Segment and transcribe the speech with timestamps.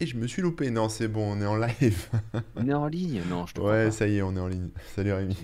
[0.00, 0.70] Et je me suis loupé.
[0.70, 2.08] Non, c'est bon, on est en live.
[2.56, 3.22] On est en ligne?
[3.24, 3.90] Non, je te Ouais, pas.
[3.90, 4.70] ça y est, on est en ligne.
[4.94, 5.36] Salut Rémi.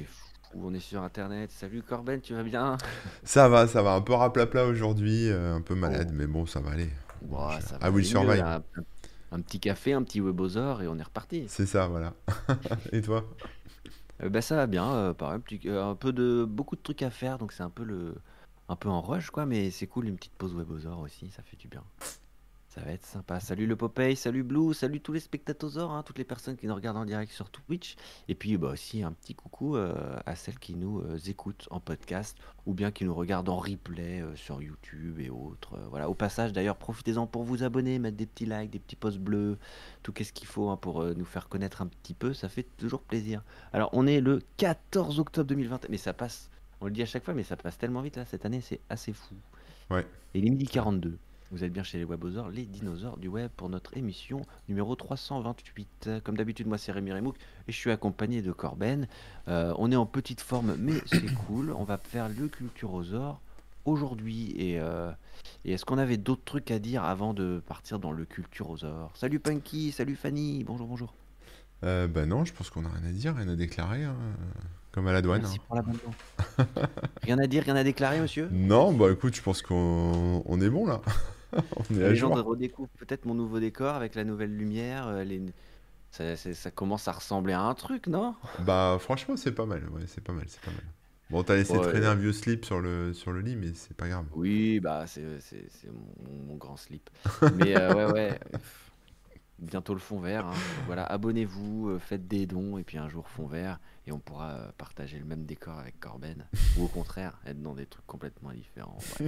[0.54, 1.50] On est sur Internet.
[1.52, 2.78] Salut Corben, tu vas bien?
[3.24, 3.92] Ça va, ça va.
[3.94, 6.90] Un peu raplapla aujourd'hui, euh, un peu malade, Oh, mais bon, ça va aller.
[7.20, 8.40] ouah, ça I va will aller mieux survive.
[8.40, 8.62] Un,
[9.32, 11.48] un petit café, un petit webosaur et on est reparti.
[11.48, 12.14] C'est ça, voilà.
[12.92, 13.24] Et toi?
[14.22, 17.02] Euh, bah ça va bien, euh, pareil, petit- euh, un peu de beaucoup de trucs
[17.02, 18.14] à faire, donc c'est un peu le
[18.68, 21.56] un peu en rush quoi, mais c'est cool une petite pause webosaur aussi, ça fait
[21.56, 21.84] du bien.
[22.76, 23.40] Ça va être sympa.
[23.40, 26.74] Salut le Popeye, salut Blue, salut tous les spectateurs, hein, toutes les personnes qui nous
[26.74, 27.96] regardent en direct sur Twitch.
[28.28, 29.94] Et puis bah, aussi un petit coucou euh,
[30.26, 32.36] à celles qui nous euh, écoutent en podcast
[32.66, 35.78] ou bien qui nous regardent en replay euh, sur YouTube et autres.
[35.88, 36.10] Voilà.
[36.10, 39.56] Au passage d'ailleurs, profitez-en pour vous abonner, mettre des petits likes, des petits posts bleus,
[40.02, 42.34] tout qu'est-ce qu'il faut hein, pour nous faire connaître un petit peu.
[42.34, 43.42] Ça fait toujours plaisir.
[43.72, 46.50] Alors on est le 14 octobre 2020, mais ça passe,
[46.82, 48.80] on le dit à chaque fois, mais ça passe tellement vite là cette année, c'est
[48.90, 49.34] assez fou.
[49.88, 50.06] Ouais.
[50.34, 51.16] Et il est midi 42.
[51.52, 55.88] Vous êtes bien chez les Webosaures, les dinosaures du web pour notre émission numéro 328.
[56.08, 57.36] Euh, Comme d'habitude, moi c'est Rémi Remouk
[57.68, 59.06] et je suis accompagné de Corben.
[59.46, 61.70] Euh, on est en petite forme, mais c'est cool.
[61.70, 63.40] On va faire le Culturosaure
[63.84, 64.54] aujourd'hui.
[64.56, 65.12] Et, euh,
[65.64, 69.12] et est-ce qu'on avait d'autres trucs à dire avant de partir dans le Culturosaure?
[69.14, 71.14] Salut Punky, salut Fanny, bonjour, bonjour.
[71.84, 74.16] Euh, bah non, je pense qu'on a rien à dire, rien à déclarer, hein,
[74.90, 75.42] comme à la douane.
[75.42, 75.84] Merci hein.
[75.84, 76.66] pour
[77.22, 78.48] rien à dire, rien à déclarer, monsieur?
[78.50, 81.02] Non, bah écoute, je pense qu'on on est bon là.
[81.90, 85.06] On est à Les gens redécouvrent peut-être mon nouveau décor avec la nouvelle lumière.
[85.08, 85.42] euh, les...
[86.10, 88.34] ça, commence à ressembler à un truc, non?
[88.58, 89.88] Bah franchement, c'est pas mal.
[89.90, 90.84] Ouais, c'est pas mal, c'est pas mal.
[91.30, 91.80] Bon, t'as laissé Ouais.
[91.80, 94.26] traîner un vieux slip sur le, sur le lit, mais c'est pas grave.
[94.30, 95.22] Oui, bah c'est
[95.92, 97.08] mon, mon grand slip.
[97.48, 98.40] Mais euh, ouais, ouais.
[99.58, 100.46] Bientôt le fond vert.
[100.46, 100.54] hein.
[100.84, 104.72] Voilà, abonnez-vous, euh, faites des dons, et puis un jour fond vert, et on pourra
[104.76, 106.46] partager le même décor avec Corben.
[106.76, 108.98] Ou au contraire, être dans des trucs complètement différents.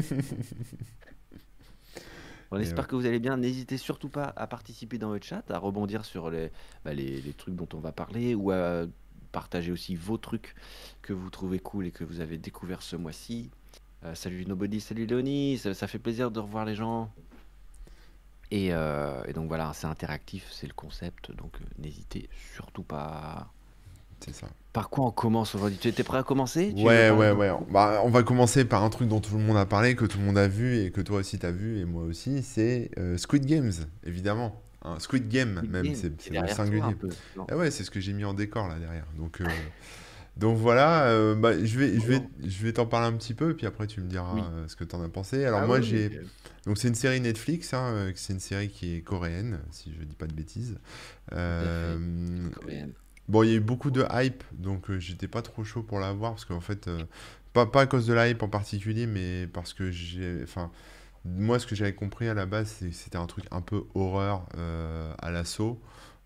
[2.50, 2.88] On Et espère ouais.
[2.88, 3.36] que vous allez bien.
[3.36, 6.50] N'hésitez surtout pas à participer dans votre chat, à rebondir sur les,
[6.84, 8.86] bah, les, les trucs dont on va parler ou à
[9.32, 10.54] partager aussi vos trucs
[11.02, 13.50] que vous trouvez cool et que vous avez découvert ce mois-ci.
[14.04, 17.10] Euh, salut Nobody, salut Léonie, ça, ça fait plaisir de revoir les gens.
[18.50, 23.52] Et, euh, et donc voilà, c'est interactif, c'est le concept, donc euh, n'hésitez surtout pas.
[24.24, 24.48] C'est ça.
[24.72, 25.78] Par quoi on commence aujourd'hui?
[25.80, 26.72] Tu étais prêt à commencer?
[26.76, 27.50] Tu Ouais, ouais, ouais.
[27.70, 30.18] Bah, on va commencer par un truc dont tout le monde a parlé, que tout
[30.18, 32.42] le monde a vu et que toi aussi t'as vu et moi aussi.
[32.42, 33.72] C'est euh, Squid Games,
[34.04, 34.62] évidemment.
[34.84, 36.12] Hein, Squid Game, Squid même, c'est
[36.54, 36.94] singulier.
[36.94, 37.08] peu.
[37.48, 39.06] Ah ouais, c'est ce que j'ai mis en décor là derrière.
[39.16, 39.46] Donc, euh,
[40.36, 43.56] donc voilà, euh, bah, je vais, je vais, je vais t'en parler un petit peu,
[43.56, 44.42] puis après tu me diras Oui.
[44.68, 45.44] ce que t'en as pensé.
[45.44, 46.18] Alors Ah moi oui, j'ai, oui,
[46.66, 50.14] donc c'est une série Netflix, hein, c'est une série qui est coréenne, si je dis
[50.14, 50.78] pas de bêtises.
[51.30, 52.92] Coréenne.
[53.28, 56.00] Bon, il y a eu beaucoup de hype, donc euh, j'étais pas trop chaud pour
[56.00, 57.04] la voir parce qu'en fait, euh,
[57.52, 60.70] pas, pas à cause de la hype en particulier, mais parce que j'ai, enfin,
[61.24, 63.84] moi ce que j'avais compris à la base, c'est que c'était un truc un peu
[63.94, 65.80] horreur euh, à l'assaut.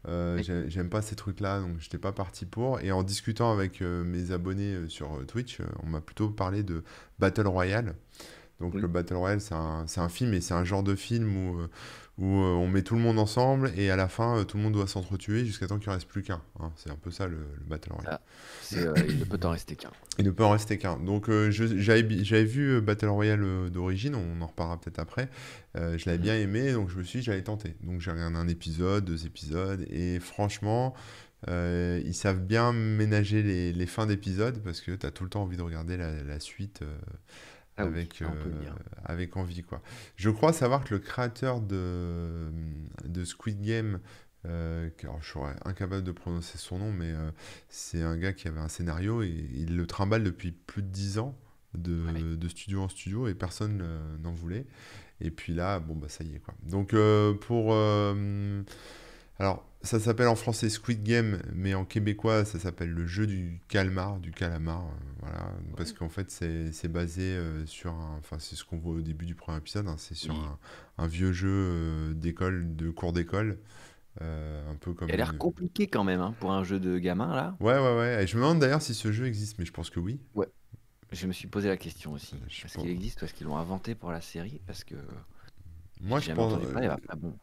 [0.07, 2.81] J'aime pas ces trucs-là, donc j'étais pas parti pour.
[2.81, 6.83] Et en discutant avec mes abonnés sur Twitch, on m'a plutôt parlé de
[7.21, 7.95] Battle Royale.
[8.61, 8.81] Donc Oui.
[8.81, 11.61] le Battle Royale, c'est un, un film et c'est un genre de film où,
[12.19, 14.63] où euh, on met tout le monde ensemble et à la fin, euh, tout le
[14.63, 16.43] monde doit s'entretuer jusqu'à temps qu'il ne reste plus qu'un.
[16.61, 16.71] hein.
[16.77, 18.19] C'est un peu ça le, le Battle Royale.
[18.21, 19.91] Ah, euh, il ne peut t'en rester qu'un.
[20.19, 20.99] Il ne peut en rester qu'un.
[20.99, 25.29] Donc euh, j'avais vu Battle Royale d'origine, on en reparlera peut-être après.
[25.77, 26.23] Euh, je l'avais Mhm.
[26.25, 27.77] bien aimé, donc je me suis dit j'allais tenter.
[27.83, 30.95] Donc j'ai regardé un épisode, deux épisodes, et franchement,
[31.49, 35.31] euh, ils savent bien ménager les, les fins d'épisodes parce que tu as tout le
[35.31, 36.95] temps envie de regarder la, la suite euh,
[37.77, 38.27] Ah avec, euh,
[39.05, 39.63] avec envie.
[39.63, 39.81] Quoi.
[40.17, 42.51] Je crois savoir que le créateur de,
[43.05, 44.01] de Squid Game,
[44.45, 47.31] euh, alors je serais incapable de prononcer son nom, mais euh,
[47.69, 51.19] c'est un gars qui avait un scénario et il le trimballe depuis plus de 10
[51.19, 51.39] ans
[51.75, 52.37] de, Ouais.
[52.37, 53.83] de studio en studio et personne
[54.23, 54.67] n'en voulait.
[55.21, 56.55] Et puis là, bon, bah ça y est quoi.
[56.65, 56.95] Donc
[57.41, 57.75] pour.
[59.39, 63.61] alors, ça s'appelle en français Squid Game, mais en québécois, ça s'appelle le jeu du
[63.69, 64.83] calmar, du calamar.
[64.83, 68.17] euh, voilà, parce qu'en fait, c'est basé euh, sur un.
[68.19, 70.41] Enfin, c'est ce qu'on voit au début du premier épisode, hein, c'est sur Oui.
[70.99, 73.59] un, un vieux jeu euh, d'école, de cours d'école.
[74.21, 75.09] un peu comme.
[75.09, 77.57] Il a l'air une- compliqué quand même hein, pour un jeu de gamin là.
[77.61, 78.25] Ouais, ouais, ouais.
[78.25, 80.21] Et je me demande d'ailleurs si ce jeu existe, mais je pense que oui.
[80.35, 80.49] Ouais.
[81.13, 82.37] Je me suis posé la question aussi.
[82.65, 84.61] Est-ce qu'il existe ou est-ce qu'ils l'ont inventé pour la série?
[84.67, 84.95] Parce que
[86.01, 86.55] Moi, je pense.
[87.19, 87.35] bon,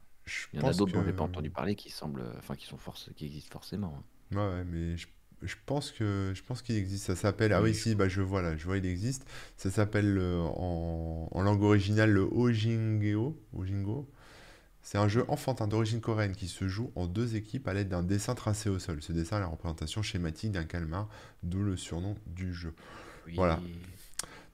[0.54, 2.66] il y en a d'autres dont que- j'ai pas entendu parler qui semblent, enfin qui
[2.66, 3.96] sont force, qui existent forcément.
[4.00, 4.04] hein.
[4.32, 5.08] Ouais, ouais, mais je,
[5.42, 7.06] je pense que je pense qu'il existe.
[7.06, 7.54] Ça s'appelle.
[7.54, 9.26] Ah oui, Oui, si, bah je vois là, je vois, il existe.
[9.58, 13.36] Ça s'appelle euh, en, en langue originale le Ojingeo.
[13.54, 14.08] Ojingo.
[14.82, 18.04] C'est un jeu enfantin d'origine coréenne qui se joue en deux équipes à l'aide d'un
[18.04, 19.02] dessin tracé au sol.
[19.02, 21.10] Ce dessin est la représentation schématique d'un calmar,
[21.44, 22.74] d'où le surnom du jeu.
[23.28, 23.34] Oui.
[23.36, 23.60] Voilà.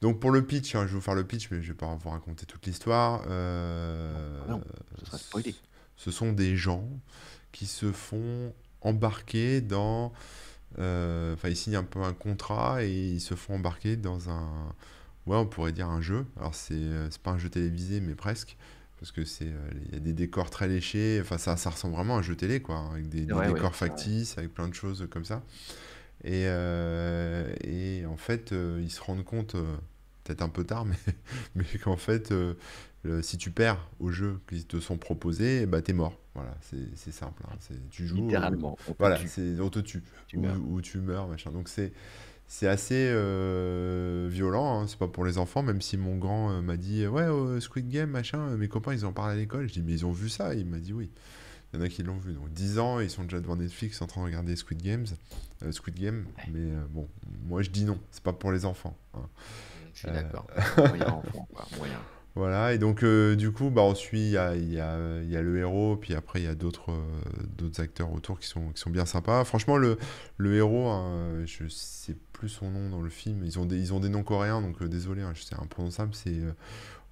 [0.05, 1.95] Donc pour le pitch, hein, je vais vous faire le pitch, mais je vais pas
[1.95, 3.23] vous raconter toute l'histoire.
[3.27, 4.61] Euh, Non,
[4.99, 5.55] ce sera spoilé.
[5.95, 6.87] ce sont des gens
[7.51, 10.13] qui se font embarquer dans...
[10.77, 14.47] euh, Enfin, ils signent un peu un contrat et ils se font embarquer dans un...
[15.25, 16.27] Ouais, on pourrait dire un jeu.
[16.37, 18.57] Alors, c'est euh, pas un jeu télévisé, mais presque.
[18.99, 19.51] Parce que c'est,
[19.87, 21.17] il y a des décors très léchés.
[21.19, 22.75] Enfin, ça, ça ressemble vraiment à un jeu télé, quoi.
[22.75, 25.41] hein, Avec des, des Ouais, ouais, décors factices, avec plein de choses comme ça.
[26.23, 29.75] Et, euh, et en fait, euh, ils se rendent compte, euh,
[30.25, 30.95] peut-être un peu tard, mais,
[31.55, 32.55] mais qu'en fait, euh,
[33.03, 36.19] le- si tu perds au jeu qu'ils te sont proposés, bah t'es mort.
[36.33, 36.53] Voilà,
[36.95, 37.41] c'est simple.
[37.47, 37.55] hein.
[37.89, 39.15] Tu joues, Littéralement, on te voilà,
[39.61, 40.41] on te tue tu ou,
[40.75, 41.49] ou tu meurs, machin.
[41.51, 41.93] Donc c'est
[42.47, 44.81] c'est assez euh, violent.
[44.81, 44.87] hein.
[44.87, 47.27] C'est pas pour les enfants, même si mon grand euh, m'a dit ouais
[47.61, 48.57] Squid Game, machin.
[48.57, 49.67] Mes copains ils en parlent à l'école.
[49.69, 50.53] Je dis mais ils ont vu ça.
[50.55, 51.09] Il m'a dit oui.
[51.73, 52.33] Il y en a qui l'ont vu.
[52.33, 55.05] Donc 10 ans, ils sont déjà devant Netflix en train de regarder Squid Games,
[55.63, 56.25] euh, Squid Game.
[56.53, 57.07] Mais euh, bon,
[57.47, 57.97] moi je dis non.
[58.11, 58.97] C'est pas pour les enfants.
[59.13, 59.27] hein.
[59.95, 60.45] Je suis Euh, d'accord.
[60.77, 61.65] Moyen enfant, quoi.
[61.77, 61.97] Moyen.
[62.37, 65.21] Voilà, et donc euh, du coup, bah, on suit, il y a, il y a,
[65.23, 67.05] y a le héros, puis après il y a d'autres euh,
[67.57, 69.45] d'autres acteurs autour qui sont, qui sont bien sympas.
[69.45, 69.97] Franchement, le,
[70.35, 73.93] le héros, hein, je sais plus son nom dans le film, ils ont des, ils
[73.93, 76.51] ont des noms coréens, donc euh, désolé, hein, c'est imprononçable, c'est euh,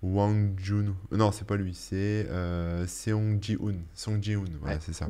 [0.02, 0.94] Wang Jun.
[1.14, 3.78] euh, Non, c'est pas lui, c'est euh, Seong Ji-hoon.
[3.94, 4.82] Song Ji-hoon, voilà, Ouais.
[4.86, 5.08] c'est ça.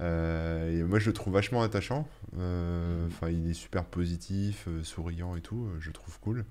[0.00, 2.06] Euh, et moi, je le trouve vachement attachant.
[2.38, 5.64] Euh, Enfin, il est super positif, euh, souriant et tout.
[5.66, 6.44] euh, je le trouve cool.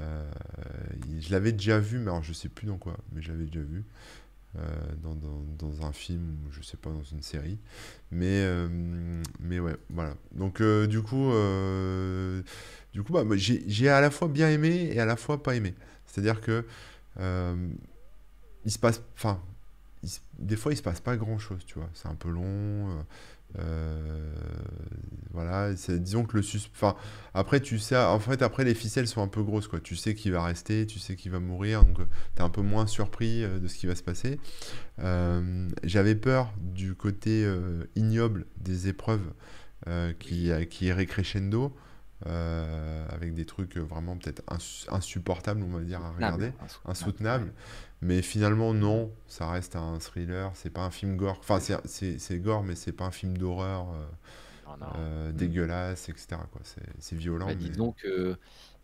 [0.00, 0.30] Euh,
[1.20, 3.60] je l'avais déjà vu, mais alors je sais plus dans quoi, mais je l'avais déjà
[3.60, 3.84] vu
[4.58, 4.60] euh,
[5.58, 7.58] dans, un film ou je sais pas dans une série.
[8.10, 8.68] Mais euh,
[9.40, 10.14] mais ouais, voilà.
[10.32, 11.30] Donc du coup,
[12.92, 15.74] du coup, bah, j'ai à la fois bien aimé et à la fois pas aimé.
[16.06, 16.64] C'est-à-dire que
[17.20, 17.68] euh,
[18.64, 19.40] il se passe, enfin,
[20.38, 21.90] des fois il se passe pas grand-chose, tu vois.
[21.94, 23.04] C'est un peu long.
[23.58, 24.34] Euh, euh,
[25.32, 26.60] voilà, disons que le sus...
[26.74, 26.96] Enfin,
[27.34, 29.80] après, tu sais, en fait, après, les ficelles sont un peu grosses, quoi.
[29.80, 32.04] Tu sais qu'il va rester, tu sais qu'il va mourir, donc tu
[32.36, 34.40] t'es un peu moins surpris euh, de ce qui va se passer.
[35.00, 39.32] Euh, j'avais peur du côté euh, ignoble des épreuves
[39.88, 41.76] euh, qui, qui irait crescendo,
[42.26, 46.90] euh, avec des trucs vraiment peut-être ins- insupportables, on va dire, à regarder Insoutenable, insoutenable,
[46.90, 47.44] insoutenable.
[47.44, 47.52] ouais.
[48.02, 51.38] Mais finalement, non, ça reste un thriller, c'est pas un film gore.
[51.40, 54.06] Enfin, c'est gore, mais c'est pas un film d'horreur euh,
[54.76, 54.96] non.
[54.96, 55.32] euh, Mm.
[55.32, 56.48] dégueulasse, etc.
[56.52, 56.60] quoi.
[56.98, 57.72] C'est violent, Bah, mais.
[57.72, 58.36] disons que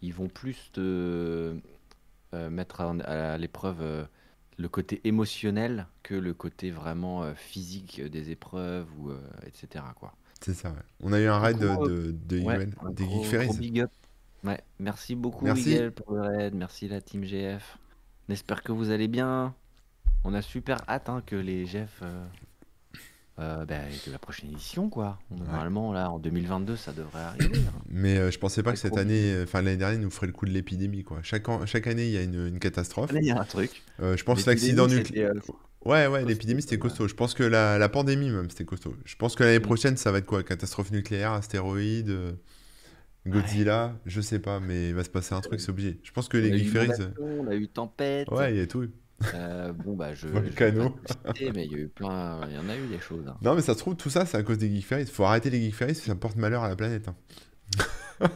[0.02, 1.60] ils vont plus te
[2.34, 2.90] euh, mettre à,
[3.34, 4.04] à l'épreuve euh,
[4.58, 9.94] le côté émotionnel que le côté vraiment euh, physique des épreuves ou euh, etc.
[9.94, 10.14] quoi.
[10.44, 10.76] C'est ça, ouais.
[11.00, 13.50] On a eu un raid de, gros, de, de Ouais, un des gros, Geek Ferries.
[13.54, 13.92] big up.
[14.44, 15.48] Ouais, merci beaucoup Merci.
[15.48, 17.78] Miguel pour le raid, merci la team GF.
[18.32, 19.54] On espère que vous allez bien.
[20.24, 22.24] On a super hâte hein, que les GF euh,
[23.40, 25.18] euh, bah, que la prochaine édition quoi.
[25.30, 27.58] Normalement là en 2022 ça devrait arriver.
[27.58, 27.72] hein.
[27.90, 30.32] Mais euh, je pensais pas que cette année, euh, enfin l'année dernière, nous ferait le
[30.32, 31.18] coup de l'épidémie, quoi.
[31.22, 33.12] Chaque, an- chaque année, il y a une, une catastrophe.
[33.12, 33.82] Là, il y a un truc.
[34.00, 35.32] Euh, je pense l'accident nucléaire.
[35.36, 35.52] euh,
[35.84, 37.08] Ouais, ouais, l'épidémie c'était costaud.
[37.08, 38.96] Je pense que la, la pandémie même c'était costaud.
[39.04, 39.62] Je pense que l'année Mm.
[39.62, 40.42] prochaine ça va être quoi?
[40.42, 42.16] Catastrophe nucléaire, astéroïde,
[43.26, 46.00] Godzilla, je sais pas, mais il va se passer un truc, c'est obligé.
[46.02, 46.90] Je pense que les Geek Ferries,
[47.20, 48.28] on a eu tempête.
[48.30, 48.88] ouais, il y a tout.
[49.34, 50.96] Euh, bon bah je, Volcano.
[51.54, 53.24] mais il y a eu plein, il y en a eu des choses.
[53.28, 53.36] hein.
[53.42, 55.06] Non, mais ça se trouve, tout ça c'est à cause des Geek Ferries.
[55.06, 57.06] Faut arrêter les Geek Ferries, ça porte malheur à la planète.
[57.08, 57.14] hein.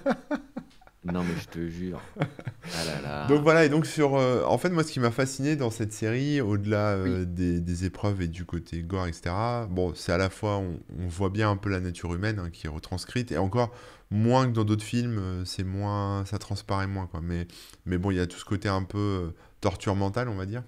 [1.04, 2.00] Non mais je te jure.
[2.18, 3.26] Ah là là.
[3.28, 4.16] Donc voilà, et donc sur.
[4.16, 7.84] euh, en fait, moi, ce qui m'a fasciné dans cette série, au-delà euh, des, des
[7.84, 9.32] épreuves et du côté gore, etc.,
[9.70, 12.50] bon, c'est à la fois, on, on voit bien un peu la nature humaine hein,
[12.52, 13.72] qui est retranscrite, et encore
[14.10, 16.24] moins que dans d'autres films, euh, c'est moins.
[16.24, 17.20] ça transparaît moins, quoi.
[17.20, 17.46] Mais,
[17.84, 20.46] mais bon, il y a tout ce côté un peu euh, torture mentale, on va
[20.46, 20.62] dire.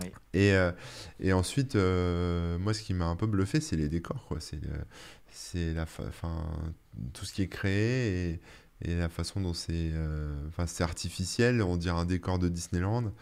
[0.00, 0.10] Oui.
[0.32, 0.72] Et, euh,
[1.18, 4.40] et ensuite, moi, ce qui m'a un peu bluffé, c'est les décors, quoi.
[4.40, 4.60] C'est
[5.32, 6.44] c'est la enfin,
[7.12, 8.40] tout ce qui est créé et,
[8.82, 9.92] et la façon dont c'est
[10.48, 13.12] enfin, c'est artificiel, on dirait un décor de Disneyland.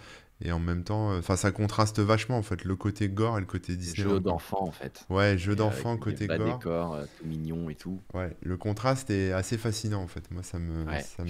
[0.40, 3.40] Et en même temps, euh, enfin, ça contraste vachement, en fait, le côté gore et
[3.40, 4.20] le côté Jeu Disneyland.
[4.20, 4.20] quoi.
[4.20, 5.04] d'enfant en fait.
[5.10, 6.58] Ouais, jeu d'enfant, des côté gore.
[6.58, 8.00] décors, euh, tout mignon et tout.
[8.14, 10.30] Ouais, le contraste est assez fascinant en fait.
[10.30, 11.24] Moi, ça me, Ouais, ça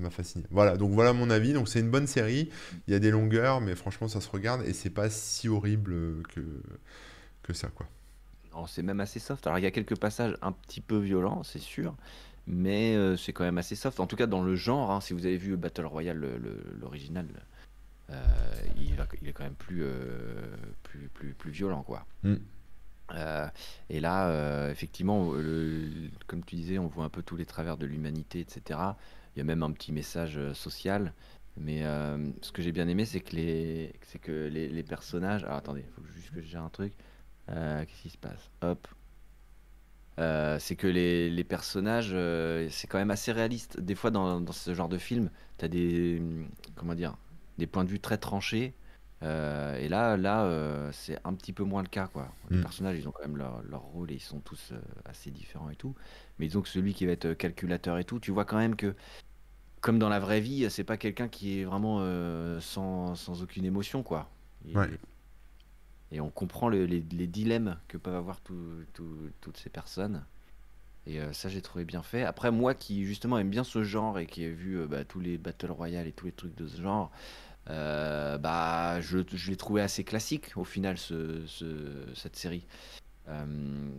[0.00, 0.44] m'a fasciné.
[0.50, 1.52] Voilà, donc voilà mon avis.
[1.52, 2.48] Donc c'est une bonne série.
[2.88, 6.22] Il y a des longueurs, mais franchement, ça se regarde et c'est pas si horrible
[6.34, 6.40] que
[7.42, 7.86] que ça, quoi.
[8.54, 9.46] Non, c'est même assez soft.
[9.46, 11.94] Alors il y a quelques passages un petit peu violents, c'est sûr,
[12.46, 14.00] mais euh, c'est quand même assez soft.
[14.00, 16.64] En tout cas dans le genre, hein, si vous avez vu Battle Royale, le- le-
[16.80, 17.26] l'original,
[18.76, 22.06] il, va- il est quand même plus, euh, plus, plus, plus violent quoi.
[22.22, 22.34] Mm.
[23.14, 23.48] Euh,
[23.88, 27.76] et là, euh, effectivement, le- comme tu disais, on voit un peu tous les travers
[27.76, 28.96] de l'humanité, etc.
[29.34, 31.12] Il y a même un petit message euh, social.
[31.56, 35.42] Mais euh, ce que j'ai bien aimé, c'est que les, c'est que les, les personnages.
[35.44, 36.92] Alors attendez, il faut juste que j'ai un truc.
[37.50, 38.48] Euh, Qu'est-ce qui se passe?
[38.62, 38.86] Hop.
[40.18, 43.80] Euh, c'est que les, les personnages, euh, c'est quand même assez réaliste.
[43.80, 46.22] Des fois, dans, dans ce genre de film, tu as des,
[46.76, 47.16] comment dire,
[47.60, 48.74] des points de vue très tranchés
[49.22, 52.32] Euh, et là, là, euh, c'est un petit peu moins le cas, quoi.
[52.50, 52.62] Les Mm.
[52.62, 55.68] personnages, ils ont quand même leur, leur rôle et ils sont tous euh, assez différents
[55.70, 55.94] et tout.
[56.38, 58.94] Mais disons que celui qui va être calculateur et tout, tu vois quand même que,
[59.82, 62.00] comme dans la vraie vie, c'est pas quelqu'un qui est vraiment
[62.60, 64.28] sans, sans aucune émotion, quoi.
[64.74, 64.88] Ouais.
[66.12, 70.24] Et on comprend le- les, les dilemmes que peuvent avoir tout- tout- toutes ces personnes.
[71.06, 72.24] Et ça, j'ai trouvé bien fait.
[72.24, 75.38] Après, moi qui justement aime bien ce genre et qui ai vu bah, tous les
[75.38, 77.10] Battle Royale et tous les trucs de ce genre,
[77.68, 82.66] euh, bah, je, je l'ai trouvé assez classique au final, ce, ce- cette série.
[83.28, 83.46] Euh,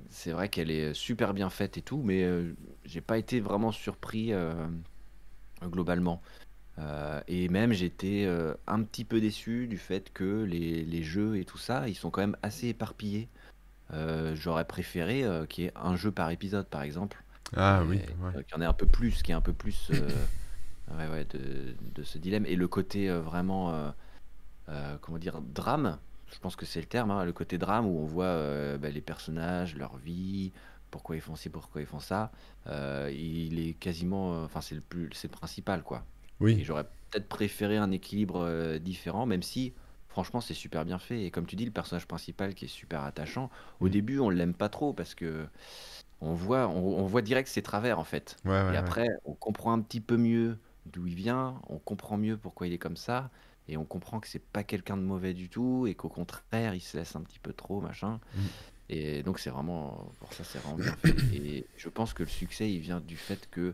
[0.10, 2.54] c'est vrai qu'elle est super bien faite et tout, mais euh,
[2.86, 4.54] j'ai pas été vraiment surpris euh,
[5.64, 6.22] globalement.
[7.28, 8.28] Et même j'étais
[8.68, 12.10] un petit peu déçu du fait que les, les jeux et tout ça, ils sont
[12.10, 13.30] quand même assez éparpillés.
[14.34, 17.24] J'aurais préféré qu'il y ait un jeu par épisode, par exemple.
[17.56, 18.44] Ah Et, oui, ouais.
[18.44, 19.92] qu'il y en ait un peu plus, qui est un peu plus
[20.98, 22.46] ouais, ouais, de, de ce dilemme.
[22.46, 23.92] Et le côté euh, vraiment, euh,
[24.70, 26.00] euh, comment dire, drame,
[26.34, 29.02] je pense que c'est le terme, hein, le côté drame où on voit bah, les
[29.02, 30.54] personnages, leur vie,
[30.92, 32.32] pourquoi ils font ci, pourquoi ils font ça.
[32.68, 36.08] il est quasiment, enfin c'est le plus, le principal quoi.
[36.58, 39.76] Et Oui, j'aurais peut-être préféré un équilibre différent, même si
[40.10, 41.24] franchement c'est super bien fait.
[41.26, 43.50] Et comme tu dis, le personnage principal qui est super attachant,
[43.82, 43.92] au Mm.
[43.92, 45.48] début on l'aime pas trop parce que
[46.22, 48.40] on voit, on, on voit direct ses travers en fait.
[48.46, 48.78] ouais, ouais, Et ouais.
[48.78, 52.74] après on comprend un petit peu mieux d'où il vient, on comprend mieux pourquoi il
[52.74, 53.30] est comme ça.
[53.68, 56.82] Et on comprend que c'est pas quelqu'un de mauvais du tout et qu'au contraire il
[56.82, 58.20] se laisse un petit peu trop machin.
[58.36, 58.40] Mm.
[58.90, 61.16] Et donc c'est vraiment pour ça c'est vraiment bien fait.
[61.36, 63.74] Et je pense que le succès il vient du fait que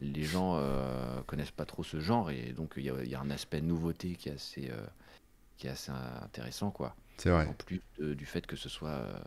[0.00, 3.14] les gens euh, connaissent pas trop ce genre et donc il y a, il y
[3.14, 4.86] a un aspect nouveauté qui est assez euh,
[5.56, 5.92] qui est assez
[6.22, 6.94] intéressant quoi.
[7.18, 7.46] C'est vrai.
[7.46, 9.18] En plus de- du fait que ce soit euh,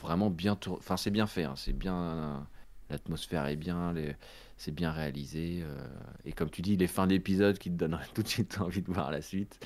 [0.00, 2.46] vraiment bien tour- enfin c'est bien fait hein, c'est bien
[2.92, 4.14] l'atmosphère est bien les-
[4.56, 5.76] c'est bien réalisé euh,
[6.24, 8.92] et comme tu dis les fins d'épisodes qui te donnent tout de suite envie de
[8.92, 9.58] voir la suite.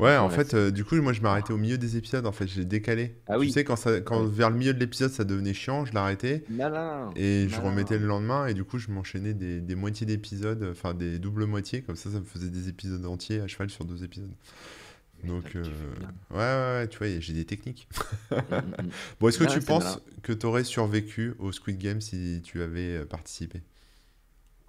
[0.00, 2.26] Ouais, en fait, euh, du coup, moi, je m'arrêtais au milieu des épisodes.
[2.26, 3.14] En fait, j'ai décalé.
[3.28, 3.52] Ah Tu oui.
[3.52, 4.28] sais, quand ça, quand Ouais.
[4.28, 6.42] vers le milieu de l'épisode, ça devenait chiant, je l'arrêtais
[7.14, 8.48] et je remettais le lendemain.
[8.48, 11.82] Et du coup, je m'enchaînais des, des moitiés d'épisodes, enfin des doubles moitiés.
[11.82, 14.32] Comme ça, ça me faisait des épisodes entiers à cheval sur deux épisodes.
[15.26, 15.62] Donc, euh,
[16.30, 17.88] ouais, ouais, ouais, tu vois, j'ai des techniques.
[18.50, 18.90] Mm, mm, mm.
[19.20, 22.96] Bon, est-ce que tu penses que tu aurais survécu au Squid Game si tu avais
[22.98, 23.62] euh, participé?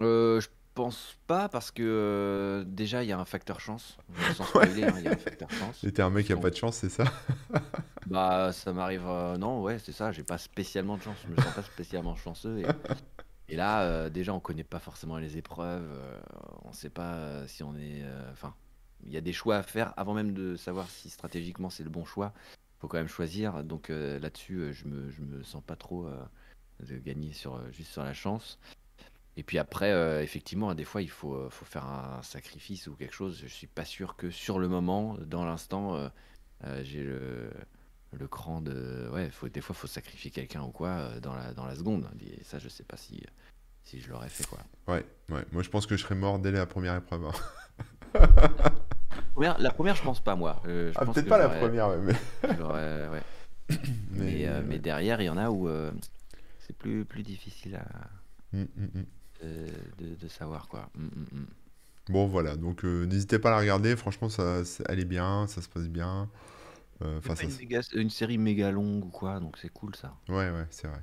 [0.02, 3.98] Euh, je pense pas parce que euh, déjà il y a un facteur chance.
[4.28, 5.84] Sans spoiler, hein, il y a un facteur chance.
[5.84, 7.04] Et t'es un mec qui a pas de chance, c'est ça?
[8.06, 9.02] Bah, ça m'arrive.
[9.38, 10.12] non, ouais, c'est ça.
[10.12, 11.18] J'ai pas spécialement de chance.
[11.24, 12.58] Je me sens pas spécialement chanceux.
[12.60, 12.66] Et,
[13.48, 15.90] et là, euh, déjà, on connaît pas forcément les épreuves.
[15.92, 16.20] euh,
[16.64, 18.04] on sait pas euh, si on est.
[18.32, 18.54] Enfin,
[19.06, 21.90] il y a des choix à faire avant même de savoir si stratégiquement c'est le
[21.90, 22.32] bon choix.
[22.78, 23.64] Faut quand même choisir.
[23.64, 26.22] Donc euh, là-dessus, euh, je me, je me sens pas trop euh,
[26.80, 28.58] de gagner sur euh, juste sur la chance.
[29.38, 32.94] Et puis après, euh, effectivement, des fois, il faut, euh, faut faire un sacrifice ou
[32.96, 33.38] quelque chose.
[33.42, 36.08] Je suis pas sûr que sur le moment, dans l'instant, euh,
[36.64, 37.50] euh, j'ai le,
[38.12, 39.10] le cran de.
[39.12, 42.08] Ouais, faut, des fois, faut sacrifier quelqu'un ou quoi euh, dans la, dans la seconde.
[42.22, 43.22] Et ça, je sais pas si,
[43.84, 44.58] si je l'aurais fait, quoi.
[44.88, 45.44] Ouais, ouais.
[45.52, 47.30] Moi, je pense que je serais mort dès la première épreuve.
[49.36, 50.60] Première- la première, je pense pas, moi.
[50.66, 52.12] Euh, je Ah, peut-être pas la première, mais...
[52.42, 53.20] ouais.
[53.68, 53.76] mais,
[54.10, 54.64] Mais, euh, ouais.
[54.66, 55.92] mais derrière, il y en a où euh,
[56.58, 57.84] c'est plus, plus difficile à,
[58.52, 59.04] Mm, mm, mm.
[59.44, 59.66] euh,
[59.98, 60.88] de, de savoir, quoi.
[60.96, 61.44] Mm.
[62.08, 65.60] Bon, voilà, donc euh, n'hésitez pas à la regarder, franchement, ça, elle est bien, ça
[65.60, 66.30] se passe bien.
[67.02, 67.42] Euh, Enfin, ça...
[67.42, 70.14] une, se- méga- une série méga longue ou quoi, donc c'est cool ça.
[70.28, 71.02] Ouais, ouais, c'est vrai.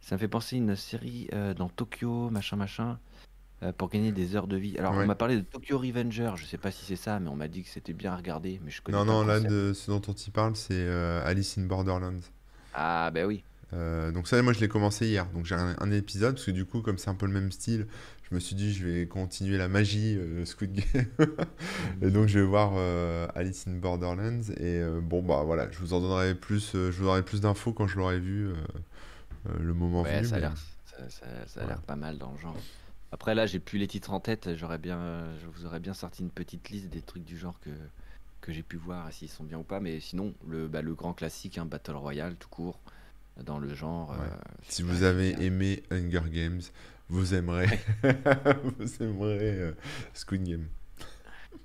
[0.00, 2.98] Ça me fait penser à une série euh, dans Tokyo, machin, machin,
[3.62, 4.78] euh, pour gagner des heures de vie.
[4.78, 7.36] Alors, on m'a parlé de Tokyo Revenger, je sais pas si c'est ça, mais on
[7.36, 9.72] m'a dit que c'était bien à regarder, mais je connais Non, pas non, là, de
[9.74, 12.20] ce dont on t'y parle, c'est euh, Alice in Borderlands.
[12.74, 13.42] Ah, bah oui.
[13.74, 15.26] Euh, donc ça, moi, je l'ai commencé hier.
[15.34, 17.50] Donc j'ai un, un épisode, parce que du coup, comme c'est un peu le même
[17.52, 17.86] style,
[18.30, 21.06] je me suis dit, je vais continuer la magie Squid Game.
[22.02, 22.74] Et donc, je vais voir
[23.34, 24.42] Alice in Borderlands.
[24.60, 27.86] Et bon, bah voilà, je vous en donnerai plus, je vous donnerai plus d'infos quand
[27.86, 28.50] je l'aurai vu,
[29.58, 30.28] le moment Ouais, venu.
[30.28, 31.82] ça a mais- l'air, ça, ça- ça a l'air Voilà.
[31.86, 32.56] pas mal dans le genre.
[33.12, 36.22] Après, là, j'ai plus les titres en tête, j'aurais bien, je vous aurais bien sorti
[36.22, 37.70] une petite liste des trucs du genre que,
[38.42, 40.94] que j'ai pu voir, et s'ils sont bien ou pas, mais sinon, le, bah, le
[40.94, 42.78] grand classique, hein, Battle Royale, tout court,
[43.44, 44.10] dans le genre.
[44.10, 44.16] Ouais.
[44.20, 44.36] euh,
[44.68, 45.46] Si vous avez bien.
[45.46, 46.60] aimé Hunger Games,
[47.08, 47.80] vous aimerez,
[48.78, 49.72] vous aimerez euh,
[50.12, 50.68] Squid Game.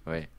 [0.07, 0.29] Ouais,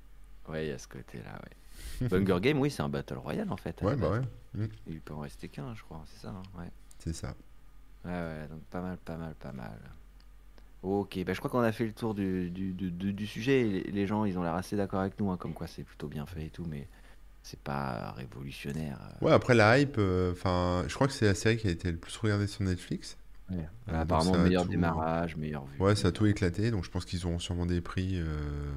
[0.49, 2.09] ouais, il y a ce côté-là, ouais.
[2.13, 3.81] Hunger Game, oui, c'est un Battle Royale en fait.
[3.83, 4.21] Ouais, bah base.
[4.55, 6.31] ouais, mm, Il peut en rester qu'un, je crois, c'est ça.
[6.31, 6.71] hein, ouais.
[6.99, 7.35] c'est ça.
[8.05, 9.79] ouais, ouais, donc pas mal, pas mal, pas mal.
[10.85, 13.65] Ok, bah, je crois qu'on a fait le tour du, du, du- sujet.
[13.65, 16.09] Les, les gens, ils ont l'air assez d'accord avec nous, hein, comme quoi c'est plutôt
[16.09, 16.87] bien fait et tout, mais
[17.43, 18.99] c'est pas révolutionnaire.
[19.23, 19.25] euh.
[19.27, 20.35] Ouais, après la hype, euh,
[20.87, 23.17] je crois que c'est la série qui a été le plus regardée sur Netflix.
[23.51, 23.57] Ouais.
[23.59, 25.81] Euh, Voilà, donc apparemment, meilleur tout- démarrage, meilleure vue.
[25.81, 28.19] Ouais, ça a tout éclaté, donc je pense qu'ils auront sûrement des prix.
[28.21, 28.71] euh,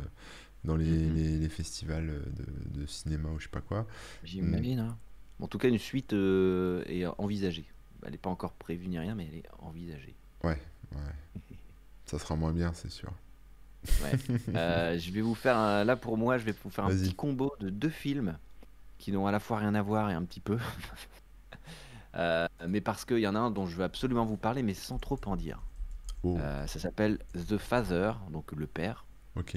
[0.64, 1.16] dans les, Mhm.
[1.16, 3.86] les- les festivals de, de cinéma ou je sais pas quoi.
[4.24, 4.80] J'imagine.
[4.80, 4.98] hein.
[5.40, 7.66] En tout cas, une suite est envisagée.
[8.04, 10.16] Elle n'est pas encore prévue ni rien, mais elle est envisagée.
[10.44, 10.60] Ouais,
[10.94, 11.42] ouais.
[12.08, 13.12] Ça sera moins bien, c'est sûr.
[14.02, 14.12] Ouais.
[14.56, 17.14] Euh, je vais vous faire un- là pour moi, je vais vous faire un petit
[17.16, 18.38] combo de deux films
[18.98, 20.58] qui n'ont à la fois rien à voir et un petit peu.
[22.16, 24.74] Euh, mais parce qu'il y en a un dont je veux absolument vous parler, mais
[24.74, 25.62] sans trop en dire.
[26.24, 29.06] Oh, Euh, ça s'appelle The Father, donc le père.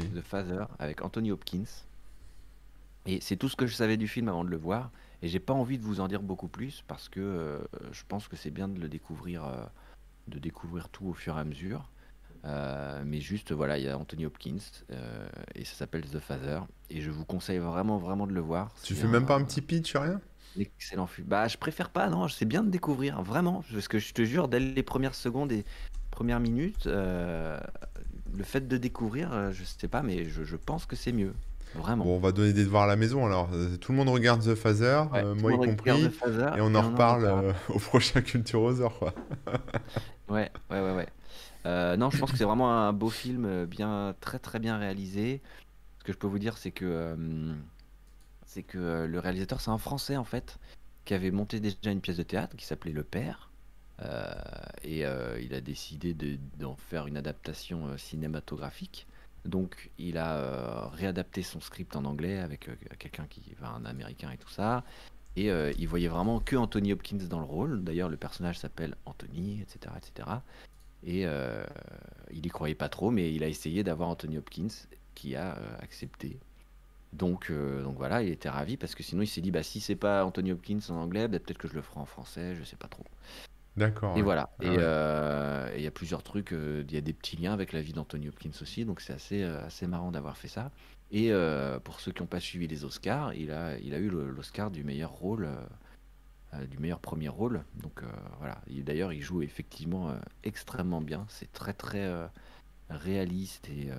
[0.01, 1.65] The Father avec Anthony Hopkins.
[3.07, 4.91] Et c'est tout ce que je savais du film avant de le voir.
[5.23, 8.37] Et j'ai pas envie de vous en dire beaucoup plus parce que je pense que
[8.37, 9.43] c'est bien de le découvrir,
[10.29, 11.89] de découvrir tout au fur et à mesure.
[12.45, 14.57] Euh, mais juste voilà, il y a Anthony Hopkins
[14.91, 16.61] euh, et ça s'appelle The Father.
[16.89, 18.71] Et je vous conseille vraiment, vraiment de le voir.
[18.83, 20.21] Tu fais même pas un petit pitch, rien?
[20.59, 21.29] excellent film.
[21.29, 23.63] Bah, je préfère pas, non, c'est bien de découvrir, vraiment.
[23.73, 25.65] Parce que je te jure, dès les premières secondes et
[26.11, 27.59] premières minutes, euh,
[28.37, 31.35] le fait de découvrir, je sais pas, mais je, je pense que c'est mieux.
[31.75, 32.05] Vraiment.
[32.05, 33.49] Bon, on va donner des devoirs à la maison alors.
[33.81, 36.61] Tout le monde regarde The Phaser, Ouais, euh, moi y compris, regarde The Father, et
[36.61, 39.15] on en reparle euh, au prochain Culturosaur, quoi.
[40.29, 41.09] Ouais, ouais, ouais, ouais.
[41.67, 44.79] Euh, non, je pense que c'est vraiment un beau film, euh, bien, très, très bien
[44.79, 45.41] réalisé.
[45.99, 47.55] Ce que je peux vous dire, c'est que, euh,
[48.47, 50.59] c'est que le réalisateur, c'est un Français en fait,
[51.05, 53.51] qui avait monté déjà une pièce de théâtre qui s'appelait Le Père.
[54.83, 59.07] Et il a décidé de- d'en faire une adaptation cinématographique.
[59.45, 64.39] Donc, il a réadapté son script en anglais avec quelqu'un qui, enfin, un américain et
[64.39, 64.85] tout ça.
[65.37, 67.85] Et il voyait vraiment que Anthony Hopkins dans le rôle.
[67.85, 70.29] D'ailleurs, le personnage s'appelle Anthony, etc., etc.
[71.05, 71.65] Et euh,
[72.33, 74.69] il y croyait pas trop, mais il a essayé d'avoir Anthony Hopkins,
[75.15, 76.39] qui a euh, accepté.
[77.13, 79.81] Donc, euh, donc voilà, il était ravi parce que sinon il s'est dit bah si
[79.81, 82.63] c'est pas Anthony Hopkins en anglais, bah, peut-être que je le ferai en français, je
[82.63, 83.05] sais pas trop.
[83.77, 84.13] D'accord.
[84.13, 84.23] Et ouais.
[84.23, 84.51] voilà.
[84.61, 85.79] Ah Et ouais.
[85.79, 86.53] il y a plusieurs trucs.
[86.53, 88.85] Il y a des petits liens avec la vie d'Anthony Hopkins aussi.
[88.85, 90.71] Donc c'est assez, assez marrant d'avoir fait ça.
[91.13, 91.33] Et
[91.85, 94.85] pour ceux qui n'ont pas suivi les Oscars, il a, il a eu l'Oscar du
[94.85, 95.49] meilleur rôle,
[96.71, 97.65] du meilleur premier rôle.
[97.83, 98.07] Donc euh,
[98.39, 98.61] voilà.
[98.69, 101.27] Il- D'ailleurs, il joue effectivement euh, extrêmement bien.
[101.29, 102.27] C'est très très euh,
[102.91, 103.97] réaliste et, euh,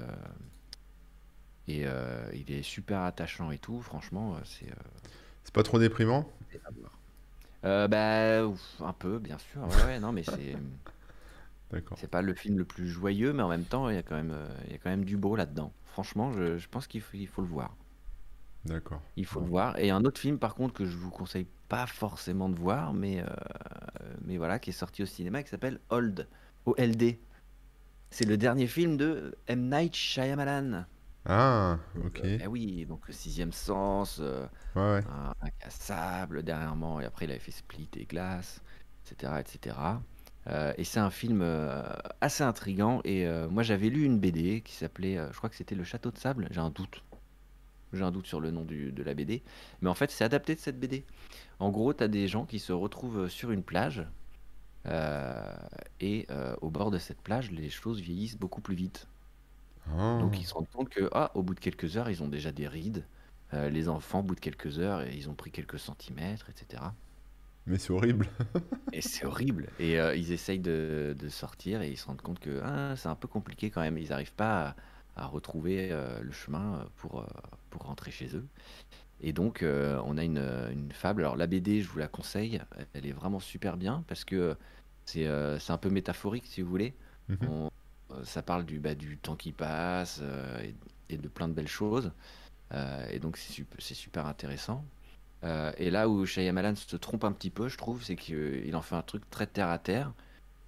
[1.67, 3.81] et euh, il est super attachant et tout.
[3.81, 4.75] Franchement, euh, c'est euh,
[5.43, 6.27] C'est pas trop déprimant?
[7.63, 9.61] Euh, bah, ouf, un peu, bien sûr.
[9.61, 10.55] Ouais, ouais, non, mais c'est.
[11.71, 11.97] D'accord.
[11.99, 14.15] C'est pas le film le plus joyeux, mais en même temps, il y a quand
[14.15, 15.71] même, euh, il y a quand même du beau là-dedans.
[15.85, 17.75] Franchement, je, je pense qu'il faut, il faut le voir.
[18.65, 19.01] D'accord.
[19.15, 19.77] Il faut le voir.
[19.79, 23.21] Et un autre film, par contre, que je vous conseille pas forcément de voir, mais,
[23.21, 23.27] euh,
[24.25, 26.27] mais voilà, qui est sorti au cinéma, qui s'appelle Old,
[26.65, 27.19] O-L-D.
[28.11, 29.69] C'est le dernier film de M.
[29.69, 30.85] Night Shyamalan.
[31.25, 32.21] Ah, ok.
[32.23, 35.05] euh, eh oui, donc le sixième sens, euh, Ouais, ouais.
[35.05, 38.61] un, un cassable dernièrement, et après il avait fait Split et Glace,
[39.05, 39.33] etc.
[39.41, 39.77] etc.
[40.47, 41.83] Euh, et c'est un film euh,
[42.21, 43.01] assez intrigant.
[43.05, 46.11] Et euh, moi j'avais lu une BD qui s'appelait, je crois que c'était Le Château
[46.11, 47.03] de Sable, j'ai un doute.
[47.93, 49.43] J'ai un doute sur le nom du- de la BD.
[49.81, 51.05] Mais en fait c'est adapté de cette BD.
[51.59, 54.05] En gros, tu as des gens qui se retrouvent sur une plage.
[54.87, 55.53] euh,
[55.99, 59.07] et euh, au bord de cette plage, les choses vieillissent beaucoup plus vite.
[59.87, 60.17] Ah.
[60.17, 62.51] Donc ils se rendent compte que, ah, au bout de quelques heures, ils ont déjà
[62.51, 63.07] des rides.
[63.53, 66.95] Euh, les enfants, au bout de quelques heures, ils ont pris quelques centimètres, etc.
[67.67, 68.27] Mais c'est horrible.
[68.91, 69.69] Et c'est horrible.
[69.79, 73.15] Et ils essayent de, de sortir et ils se rendent compte que ah, c'est un
[73.15, 73.97] peu compliqué quand même.
[73.97, 74.75] Ils n'arrivent pas
[75.15, 75.89] à, à retrouver
[76.21, 77.25] le chemin pour,
[77.71, 78.45] pour rentrer chez eux.
[79.21, 80.39] Et donc, euh, on a une,
[80.71, 81.21] une fable.
[81.23, 82.61] Alors, la BD, je vous la conseille.
[82.93, 84.55] Elle est vraiment super bien parce que
[85.05, 86.93] c'est euh, un peu métaphorique, si vous voulez.
[87.29, 87.37] Mhm.
[87.49, 87.71] On-
[88.11, 90.75] euh, ça parle du, bah, du temps qui passe euh, et,
[91.13, 92.11] et de plein de belles choses.
[93.11, 94.85] Et donc, c'est sup- c'est super intéressant.
[95.77, 98.95] Et là où Shyamalan se trompe un petit peu, je trouve, c'est qu'il en fait
[98.95, 100.13] un truc très terre à terre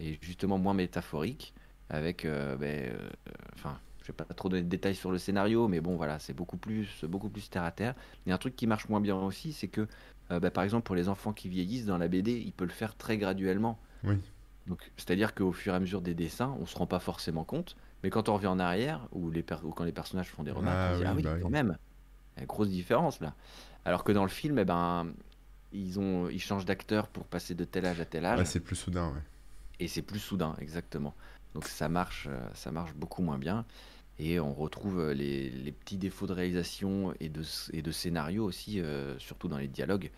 [0.02, 1.54] et justement moins métaphorique.
[1.89, 2.58] Avec, euh,
[3.54, 6.34] enfin, je vais pas trop donner de détails sur le scénario, mais bon, voilà, c'est
[6.34, 7.96] beaucoup plus, beaucoup plus terre à terre.
[8.26, 9.88] Il y a un truc qui marche moins bien aussi, c'est que,
[10.32, 12.72] euh, bah, par exemple, pour les enfants qui vieillissent dans la BD, il peut le
[12.72, 13.80] faire très graduellement.
[14.04, 14.24] Oui.
[14.68, 17.76] Donc, c'est-à-dire qu'au fur et à mesure des dessins, on se rend pas forcément compte,
[18.04, 20.52] mais quand on revient en arrière, ou, les per- ou quand les personnages font des
[20.52, 21.52] remarques, Ah on se dit, oui, ah oui, bah quand oui.
[21.52, 21.78] même,
[22.36, 23.36] il y a une grosse différence là.
[23.86, 25.13] Alors que dans le film, eh ben,
[25.74, 28.60] ils, ont, ils changent d'acteur pour passer de tel âge à tel âge, Ouais, c'est
[28.60, 29.22] plus soudain, ouais.
[29.80, 31.16] et c'est plus soudain, exactement.
[31.54, 33.66] Donc ça marche, euh, ça marche beaucoup moins bien.
[34.19, 37.91] Et on retrouve euh, les, les petits défauts de réalisation et de, s- et de
[37.91, 40.12] scénario aussi, euh, surtout dans les dialogues,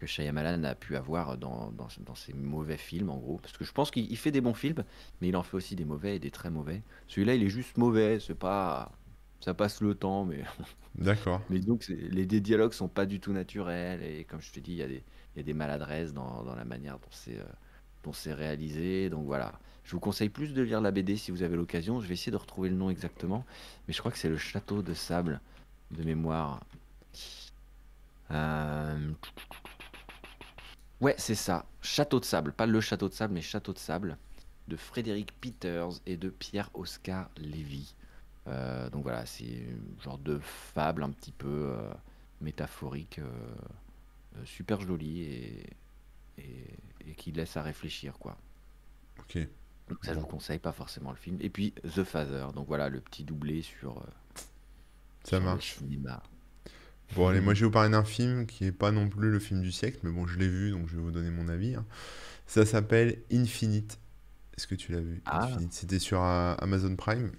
[0.00, 3.38] que Shyamalan a pu avoir dans, dans, dans ses mauvais films, en gros.
[3.38, 4.84] Parce que je pense qu'il il fait des bons films,
[5.20, 6.82] mais il en fait aussi des mauvais et des très mauvais.
[7.08, 8.92] Celui-là, il est juste mauvais, c'est pas...
[9.40, 10.42] Ça passe le temps, mais
[10.94, 11.42] D'accord.
[11.48, 14.02] mais donc, les, les dialogues sont pas du tout naturels.
[14.02, 15.04] Et comme je te dis, il y a des,
[15.34, 17.44] il y a des maladresses dans, dans la manière dont c'est euh,
[18.02, 19.10] dont c'est réalisé.
[19.10, 19.60] Donc voilà.
[19.86, 22.00] Je vous conseille plus de lire la BD si vous avez l'occasion.
[22.00, 23.44] Je vais essayer de retrouver le nom exactement.
[23.88, 25.40] Mais je crois que c'est Le Château de Sable.
[25.92, 26.60] de mémoire.
[28.30, 29.12] Euh,
[31.00, 31.66] Ouais, c'est ça.
[31.82, 34.16] Château de sable, pas le château de sable, mais Château de sable
[34.68, 37.94] de Frédéric Peters et de Pierre-Oscar Lévy.
[38.48, 41.46] Euh, donc voilà, c'est un genre de fable un petit peu
[41.76, 41.92] euh,
[42.40, 43.20] métaphorique,
[44.44, 45.66] super joli et,
[46.38, 48.36] et, et qui laisse à réfléchir quoi.
[49.20, 49.38] Ok.
[49.88, 51.38] Donc ça je vous conseille pas forcément le film.
[51.40, 54.06] Et puis The Father, donc voilà le petit doublé sur, euh,
[55.24, 55.76] ça sur le marche.
[55.78, 56.22] cinéma.
[57.14, 59.38] Bon, allez, moi je vais vous parler d'un film qui est pas non plus le
[59.38, 61.74] film du siècle, mais bon, je l'ai vu, donc je vais vous donner mon avis.
[61.76, 61.86] hein.
[62.46, 63.98] Ça s'appelle Infinite.
[64.56, 65.22] Est-ce que tu l'as vu?
[65.26, 65.72] Ah, Infinite.
[65.72, 67.30] C'était sur euh, Amazon Prime.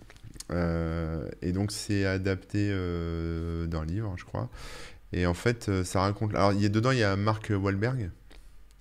[0.52, 4.50] Euh, et donc c'est adapté euh, d'un livre, je crois.
[5.14, 6.36] Et en fait, ça raconte.
[6.36, 8.12] Alors, il y a, dedans, il y a Mark Wahlberg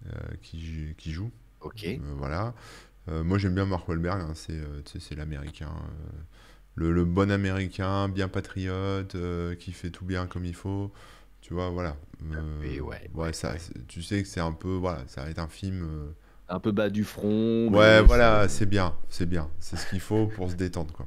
[0.07, 0.11] euh,
[0.43, 1.31] qui, qui joue.
[1.61, 1.87] ok.
[2.19, 2.55] Voilà.
[3.09, 4.21] Euh, moi, j'aime bien Mark Wahlberg.
[4.21, 5.71] hein, c'est euh, l'américain.
[5.71, 6.21] euh,
[6.75, 9.17] le, le bon américain, bien patriote,
[9.59, 10.93] qui fait tout bien comme il faut.
[11.41, 11.97] Tu vois, voilà.
[12.33, 13.59] Euh, ouais, ouais, ouais, ça, ouais.
[13.89, 14.75] tu sais que c'est un peu.
[14.75, 16.13] Voilà, ça va être un film.
[16.49, 18.95] Un peu bas du front, Ouais, voilà, c'est bien.
[19.09, 19.49] C'est bien.
[19.59, 21.07] C'est ce qu'il faut pour se détendre, quoi.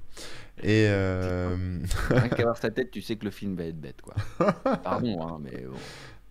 [0.63, 0.85] Et.
[0.89, 4.15] euh, Rien qu'à voir sa tête, tu sais que le film va être bête, quoi.
[4.83, 5.77] Pardon, hein, mais bon,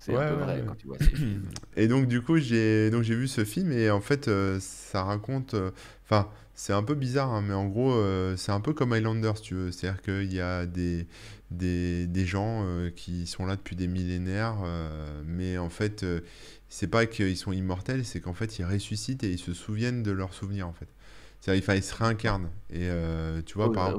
[0.08, 0.64] c'est un Ouais, peu ouais, vrai ouais.
[0.66, 1.52] quand tu vois ces films.
[1.76, 5.04] Et donc du coup j'ai donc j'ai vu ce film et en fait euh, ça
[5.04, 5.70] raconte euh,
[6.04, 9.32] enfin c'est un peu bizarre hein, mais en gros euh, c'est un peu comme Highlander
[9.36, 11.06] si tu veux c'est-à-dire qu'il y a des
[11.50, 14.56] des, des gens qui sont là depuis des millénaires
[15.24, 16.04] mais en fait
[16.68, 20.10] c'est pas qu'ils sont immortels c'est qu'en fait ils ressuscitent et ils se souviennent de
[20.10, 20.88] leurs souvenirs en fait
[21.40, 23.90] c'est-à-dire ils se réincarnent et euh, tu vois Oh, par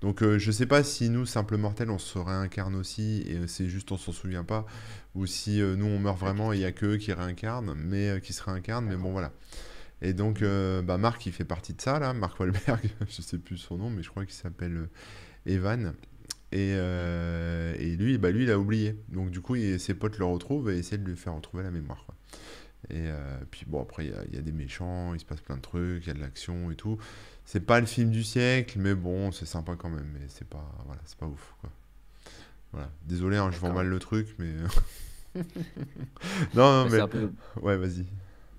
[0.00, 3.46] donc euh, je sais pas si nous, simples mortels, on se réincarne aussi et euh,
[3.46, 4.66] c'est juste on s'en souvient pas,
[5.14, 7.74] ou si euh, nous on meurt vraiment et il y a que eux qui réincarnent,
[7.76, 9.32] mais qui se réincarnent, mais bon voilà.
[10.02, 13.56] Et donc bah, Marc il fait partie de ça là, Marc Wahlberg, je sais plus
[13.56, 14.88] son nom, mais je crois qu'il s'appelle
[15.46, 15.94] Evan.
[16.52, 18.96] Et, et lui, bah lui, il a oublié.
[19.08, 21.70] Donc du coup, il- ses potes le retrouvent et essaient de lui faire retrouver la
[21.70, 22.13] mémoire, quoi.
[22.90, 25.24] Et euh, puis bon, après, il y a, il y a des méchants, il se
[25.24, 26.98] passe plein de trucs, il y a de l'action et tout.
[27.44, 30.08] C'est pas le film du siècle, mais bon, c'est sympa quand même.
[30.14, 31.70] Mais c'est pas, voilà, c'est pas ouf, quoi.
[32.72, 32.90] Voilà.
[33.06, 34.52] Désolé, hein, je vends mal le truc, mais
[36.54, 38.04] non, non, Bah, mais peu, ouais, vas-y.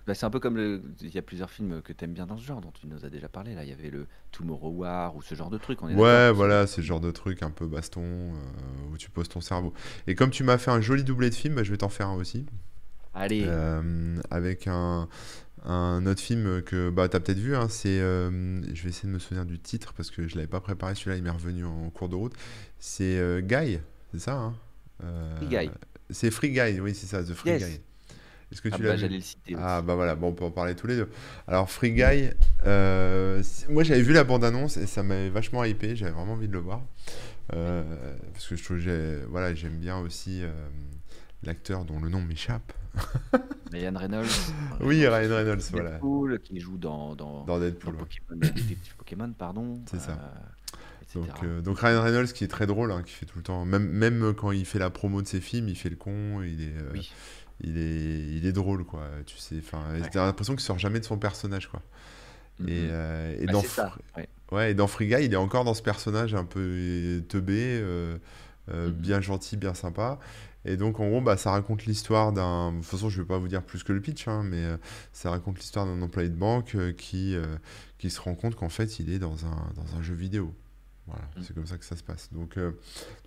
[0.06, 0.82] bah, c'est un peu comme le.
[1.02, 3.10] Il y a plusieurs films que t'aimes bien dans ce genre, dont tu nous as
[3.10, 3.56] déjà parlé.
[3.56, 5.82] Là, il y avait le Tomorrow War ou ce genre de truc.
[5.82, 9.10] On est Ouais, voilà, c'est le genre de truc un peu baston euh, où tu
[9.10, 9.74] poses ton cerveau.
[10.08, 12.08] Et comme tu m'as fait un joli doublé de film, bah, je vais t'en faire
[12.10, 12.46] un aussi.
[13.16, 15.08] Allez, Euh, avec un,
[15.64, 19.08] un autre film que bah, tu as peut-être vu, hein, c'est, euh, je vais essayer
[19.10, 21.66] de me souvenir du titre parce que je l'avais pas préparé, celui-là il m'est revenu
[21.66, 22.34] en cours de route.
[22.78, 23.80] C'est euh, Guy,
[24.12, 24.54] c'est ça hein
[25.38, 25.72] Free Guy.
[26.10, 27.64] c'est Free Guy, oui c'est ça, The Free Yes.
[27.64, 27.80] Guy.
[28.52, 29.02] Est-ce que Ah tu l'as bah vu?
[29.02, 31.10] j'allais le citer Ah bah voilà, bon, on peut en parler tous les deux.
[31.48, 32.30] Alors Free Guy,
[33.70, 36.60] moi j'avais vu la bande-annonce et ça m'avait vachement hypé, j'avais vraiment envie de le
[36.60, 36.82] voir.
[37.48, 38.80] Parce que je trouve,
[39.30, 40.44] voilà, j'aime bien aussi
[41.46, 42.74] l'acteur dont le nom m'échappe.
[43.72, 47.60] Ryan Reynolds, euh, Oui, dans Ryan Reynolds, voilà, Deadpool, qui joue dans, dans, dans dans
[47.60, 48.00] Deadpool, ouais.
[48.00, 50.12] Pokémon, Détective Pokémon, pardon, C'est ça.
[50.12, 53.44] euh, Donc, euh, donc Ryan Reynolds qui est très drôle, hein, qui fait tout le
[53.44, 56.42] temps, même, même quand il fait la promo de ses films, il fait le con,
[56.42, 57.12] il est, euh, Oui,
[57.62, 59.04] il est, il est drôle, quoi.
[59.26, 60.10] Tu sais, enfin, ouais.
[60.10, 61.82] t'as l'impression qu'il sort jamais de son personnage, quoi.
[62.68, 63.94] Et, euh, et Bah, dans, ça.
[64.16, 64.30] Ouais.
[64.54, 67.80] ouais, et dans Free Guy, il est encore dans ce personnage un peu euh, teubé,
[67.82, 68.18] euh,
[68.72, 68.94] euh, Mhm.
[68.94, 70.20] bien gentil, bien sympa.
[70.66, 72.72] Et donc, en gros, bah, ça raconte l'histoire d'un.
[72.74, 74.78] De toute façon, je vais pas vous dire plus que le pitch, hein, mais euh,
[75.14, 77.46] ça raconte l'histoire d'un employé de banque euh, qui, euh,
[78.00, 80.54] qui se rend compte qu'en fait, il est dans un, dans un jeu vidéo.
[81.08, 81.44] Voilà, Mhm.
[81.44, 82.30] c'est comme ça que ça se passe.
[82.34, 82.58] Donc,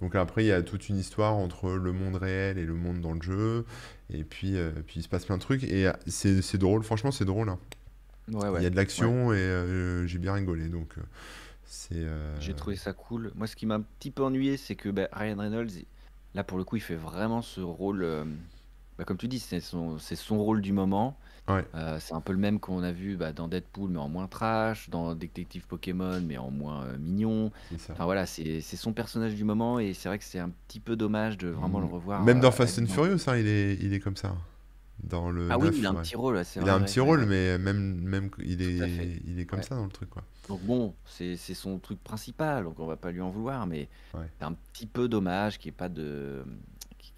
[0.01, 3.01] donc après, il y a toute une histoire entre le monde réel et le monde
[3.01, 3.65] dans le jeu.
[4.11, 4.57] Et puis,
[4.89, 5.63] puis il se passe plein de trucs.
[5.63, 7.49] Et c'est c'est drôle, franchement, c'est drôle.
[7.51, 7.59] hein.
[8.33, 8.61] Ouais, Il y a ouais.
[8.63, 8.71] de Ouais.
[8.75, 10.69] l'action et j'ai bien rigolé.
[10.69, 10.95] Donc,
[11.65, 12.05] c'est.
[12.41, 13.31] J'ai trouvé ça cool.
[13.37, 15.87] Moi, ce qui m'a un petit peu ennuyé, c'est que bah, Ryan Reynolds, il-
[16.35, 18.03] là, pour le coup, il fait vraiment ce rôle.
[18.05, 18.25] euh,
[18.99, 21.19] bah, comme tu dis, c'est son, c'est son rôle du moment.
[21.49, 24.09] Ouais, Euh, c'est un peu le même qu'on a vu bah, dans Deadpool, mais en
[24.09, 27.53] moins trash, dans Détective Pokémon, mais en moins euh, mignon.
[27.71, 27.93] c'est ça.
[27.95, 30.81] Enfin voilà, c'est c'est son personnage du moment, et c'est vrai que c'est un petit
[30.81, 31.91] peu dommage de vraiment le Mm.
[31.93, 34.17] revoir Même dans euh, Fast and habillé en- Furious, hein, il est, il est comme
[34.17, 34.35] ça.
[35.03, 36.03] Dans le Ah oui, 9, il a un ouais.
[36.03, 39.39] petit rôle, c'est Il vrai, a un petit rôle, mais même, même il est, il
[39.39, 39.65] est comme Ouais.
[39.65, 40.25] ça dans le truc, quoi.
[40.49, 43.89] Donc bon, c'est c'est son truc principal, donc on va pas lui en vouloir, mais
[44.15, 44.29] Ouais.
[44.39, 46.45] c'est un petit peu dommage qu'il n'y ait pas de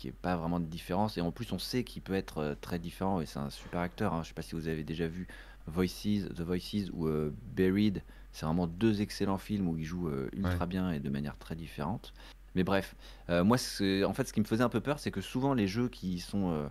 [0.02, 1.18] y ait pas vraiment de différence.
[1.18, 3.80] Et en plus, on sait qu'il peut être euh, très différent et c'est un super
[3.80, 4.14] acteur.
[4.14, 4.22] hein.
[4.22, 5.26] Je sais pas si vous avez déjà vu
[5.66, 8.02] Voices, The Voices ou euh, Buried.
[8.32, 11.54] C'est vraiment deux excellents films où il joue euh, ultra bien et de manière très
[11.54, 12.14] différente.
[12.54, 12.96] Mais bref,
[13.28, 15.52] euh, moi, c'est- en fait, ce qui me faisait un peu peur, c'est que souvent
[15.52, 16.66] les jeux qui sont euh,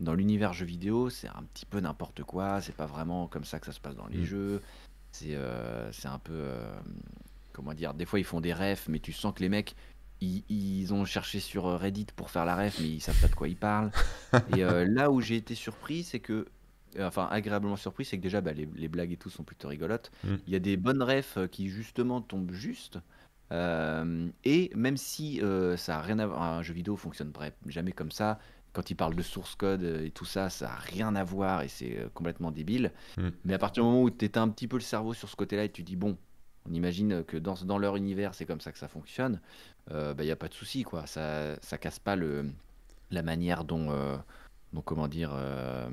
[0.00, 2.60] dans l'univers jeux vidéo, c'est un petit peu n'importe quoi.
[2.60, 4.24] C'est pas vraiment comme ça que ça se passe dans les Mm.
[4.24, 4.62] jeux.
[5.12, 6.32] C'est euh, un peu.
[6.34, 6.80] euh,
[7.52, 9.74] comment dire Des fois, ils font des refs, mais tu sens que les mecs,
[10.20, 13.34] ils, ils ont cherché sur Reddit pour faire la ref, mais ils savent pas de
[13.34, 13.90] quoi ils parlent.
[14.56, 16.46] Et euh, là où j'ai été surpris, c'est que,
[16.98, 19.68] euh, enfin agréablement surpris, c'est que déjà bah, les, les blagues et tout sont plutôt
[19.68, 20.10] rigolotes.
[20.24, 20.36] Mm.
[20.46, 22.98] Il y a des bonnes refs euh, qui justement tombent juste.
[23.52, 27.54] Euh, et même si euh, ça a rien à voir, un jeu vidéo fonctionne bref,
[27.66, 28.38] jamais comme ça.
[28.72, 31.62] Quand il parle de source code euh, et tout ça, ça a rien à voir
[31.62, 32.92] et c'est euh, complètement débile.
[33.16, 33.30] Mm.
[33.44, 35.36] Mais à partir du moment où tu éteins un petit peu le cerveau sur ce
[35.36, 36.16] côté-là et tu dis bon,
[36.68, 39.40] on imagine que dans, dans leur univers c'est comme ça que ça fonctionne,
[39.90, 41.06] il n'y a pas de souci quoi.
[41.06, 42.46] Ça, ça casse pas le,
[43.10, 44.16] la manière dont, euh,
[44.72, 45.88] dont comment dire, euh,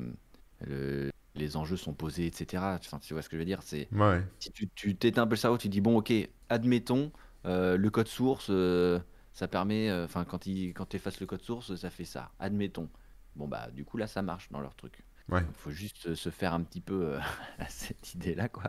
[0.66, 2.76] le- les enjeux sont posés, etc.
[2.80, 3.62] Enfin, tu vois ce que je veux dire?
[3.64, 4.24] C'est Ouais, ouais.
[4.40, 6.14] si tu t'éteins un peu le cerveau, tu dis bon, ok,
[6.50, 7.12] admettons,
[7.46, 9.00] euh, le code source, euh,
[9.38, 12.32] ça permet, euh, enfin, quand il, quand effaces le code source, ça fait ça.
[12.40, 12.90] Admettons.
[13.36, 15.04] Bon, bah, du coup, là, ça marche dans leur truc.
[15.30, 15.42] Ouais.
[15.48, 17.20] Il faut juste euh, se faire un petit peu euh,
[17.60, 18.64] à cette idée-là, quoi.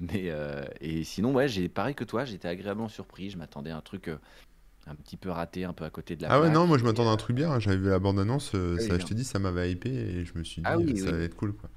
[0.00, 3.28] Mais, euh, et sinon, ouais, j'ai pareil que toi, j'étais agréablement surpris.
[3.28, 4.16] Je m'attendais à un truc euh,
[4.86, 6.84] un petit peu raté, un peu à côté de la Ah ouais, non, moi je
[6.84, 7.50] m'attendais à un truc bien.
[7.50, 7.60] hein.
[7.60, 10.42] J'avais vu la bande-annonce, oui, ça, je te dis, ça m'avait hypé et je me
[10.42, 11.18] suis dit, Ah oui, ça oui.
[11.18, 11.68] va être cool quoi.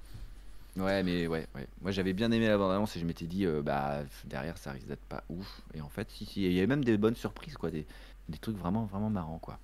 [0.77, 1.67] Ouais, mais ouais, ouais.
[1.81, 5.03] Moi, j'avais bien aimé la bande-annonce et je m'étais dit, bah, derrière, ça risque d'être
[5.03, 5.61] pas ouf.
[5.73, 6.45] Et en fait, si, si.
[6.45, 7.71] Il y avait même des bonnes surprises, quoi.
[7.71, 7.85] Des,
[8.29, 9.59] des trucs vraiment, vraiment marrants, quoi.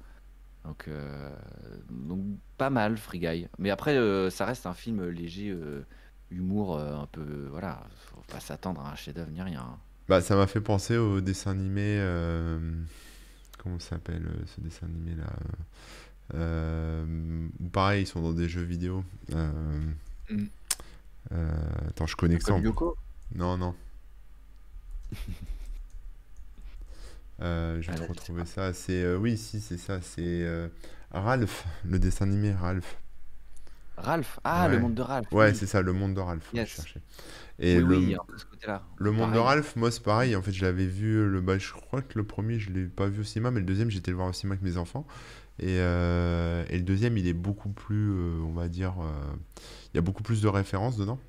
[0.65, 1.33] Donc, euh,
[1.89, 2.19] donc
[2.57, 3.47] pas mal, Free Guy.
[3.57, 5.85] Mais après, euh, ça reste un film léger, euh,
[6.31, 7.47] humour, euh, un peu.
[7.51, 9.61] Voilà, faut pas s'attendre à un chef-d'œuvre ni rien.
[9.61, 9.77] hein.
[10.09, 11.97] Bah, ça m'a fait penser au dessin animé.
[11.99, 12.59] euh,
[13.63, 15.27] Comment ça s'appelle ce dessin animé là
[16.35, 19.03] euh, Pareil, ils sont dans des jeux vidéo.
[19.33, 19.91] Euh,
[20.29, 20.45] Mm.
[21.31, 21.51] euh,
[21.89, 22.59] Attends, je connais que ça.
[23.35, 23.73] Non, non.
[27.41, 28.73] Euh, je Ah, vais te sais retrouver ça.
[28.73, 30.01] C'est euh, oui, si, c'est ça.
[30.01, 30.67] C'est euh,
[31.11, 32.97] Ralph, le dessin animé Ralph.
[33.97, 34.39] Ralph.
[34.43, 35.27] Ah, le monde de Ralph.
[35.31, 35.55] Ouais, Oui.
[35.55, 36.53] c'est ça, le monde de Ralph.
[36.53, 36.69] Yes.
[36.69, 37.01] cherchais.
[37.59, 38.83] Et Oui, le, oui, ce côté-là.
[38.97, 39.39] le monde de.
[39.39, 40.35] Ralph, moi, c'est pareil.
[40.35, 41.27] En fait, je l'avais vu.
[41.29, 43.65] Le, bah, je crois que le premier, je l'ai pas vu au cinéma, mais le
[43.65, 45.07] deuxième, j'étais le voir au cinéma avec mes enfants.
[45.59, 48.11] Et, et le deuxième, il est beaucoup plus,
[48.43, 48.95] on va dire,
[49.93, 51.19] il y a beaucoup plus de références dedans.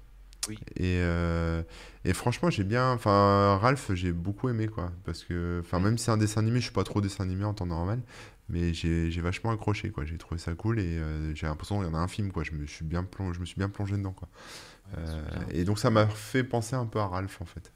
[0.49, 0.59] Oui.
[0.77, 1.63] Et, euh,
[2.05, 2.93] et franchement, j'ai bien.
[2.93, 4.93] Enfin, Ralph, j'ai beaucoup aimé, quoi.
[5.05, 7.45] Parce que, enfin, même si c'est un dessin animé, je suis pas trop dessin animé
[7.45, 8.01] en temps normal.
[8.49, 10.05] Mais j'ai vachement accroché, quoi.
[10.07, 12.45] J'ai trouvé ça cool et euh, j'ai l'impression qu'il y en a un film, quoi.
[12.45, 14.29] Je me suis bien plongé, je me suis bien plongé dedans, quoi.
[14.93, 17.73] Ouais, Euh, et donc, ça m'a fait penser un peu à Ralph, en fait.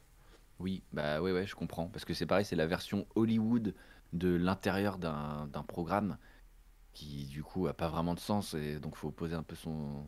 [0.59, 1.87] Oui, bah ouais, ouais, je comprends.
[1.87, 3.73] Parce que c'est pareil, c'est la version Hollywood
[4.13, 6.17] de l'intérieur d'un d'un programme
[6.93, 8.53] qui, du coup, a pas vraiment de sens.
[8.55, 10.07] Et donc, faut poser un peu son,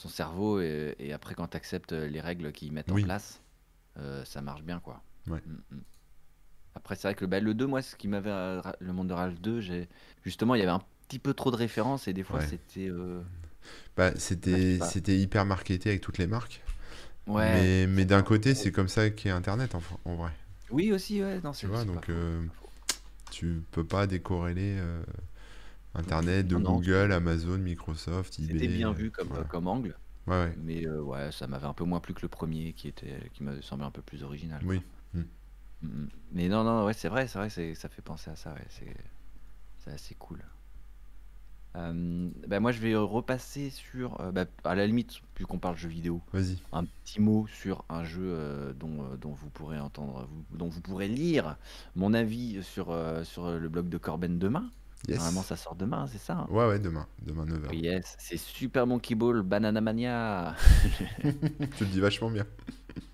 [0.00, 0.60] son cerveau.
[0.60, 3.42] Et, et après, quand tu acceptes les règles qu'ils mettent en place,
[3.98, 5.02] euh, ça marche bien, quoi.
[5.28, 5.40] Ouais.
[5.46, 5.80] Mm, mm.
[6.74, 8.30] Après, c'est vrai que le, bah, le 2, moi, ce qui m'avait.
[8.30, 9.88] euh, Le monde de Ralph 2, j'ai
[10.24, 12.08] justement, il y avait un petit peu trop de références.
[12.08, 12.46] Et des fois, Ouais.
[12.46, 12.88] c'était.
[12.88, 13.22] euh,
[13.96, 16.62] Bah, c'était c'était hyper marketé avec toutes les marques.
[17.26, 20.30] Ouais, Mais, mais d'un côté, c'est comme ça qu'est Internet, en, en vrai.
[20.70, 22.42] Oui, aussi, ouais, non, Tu vois, donc euh,
[23.30, 25.02] tu peux pas décorréler euh,
[25.94, 28.68] Internet de Non, non, Google, Amazon, Microsoft, c'était eBay.
[28.68, 29.44] bien euh, vu comme, voilà.
[29.44, 29.96] comme angle.
[30.26, 30.54] Ouais, ouais.
[30.62, 33.42] Mais euh, ouais, ça m'avait un peu moins plu que le premier qui était qui
[33.42, 34.60] m'avait semblé un peu plus original.
[34.64, 34.80] Oui.
[35.14, 35.20] Mm.
[35.82, 36.08] Mm, mm.
[36.32, 38.66] Mais non, non, ouais, c'est vrai, c'est vrai, c'est- ça fait penser à ça, ouais,
[38.70, 40.44] c'est assez cool.
[41.76, 45.76] Euh, bah, moi, je vais repasser sur, euh, bah, à la limite, vu qu'on parle
[45.76, 46.20] jeux vidéo,
[46.72, 50.80] un petit mot sur un jeu euh, dont, dont vous pourrez entendre, vous- dont vous
[50.80, 51.56] pourrez lire
[51.94, 54.70] mon avis sur, sur le blog de Corben demain.
[55.08, 55.46] Normalement, Yes.
[55.48, 56.34] ça sort demain, c'est ça?
[56.34, 57.06] hein Ouais, ouais, demain.
[57.22, 57.74] Demain 9h.
[57.74, 60.54] Yes, c'est Super Monkey Ball Banana Mania.
[61.22, 62.46] tu le dis vachement bien.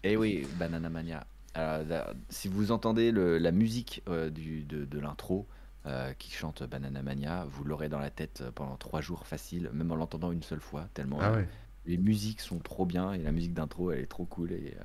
[0.03, 1.27] Eh oui, Banana Mania.
[1.55, 5.47] Alors, là, si vous entendez le- la musique euh, du, de, de l'intro
[5.87, 9.71] euh, qui chante Banana Mania, vous l'aurez dans la tête euh, pendant trois jours facile,
[9.73, 11.49] même en l'entendant une seule fois, tellement Ah euh, ouais.
[11.87, 14.53] les musiques sont trop bien et la musique d'intro elle est trop cool.
[14.53, 14.77] Et,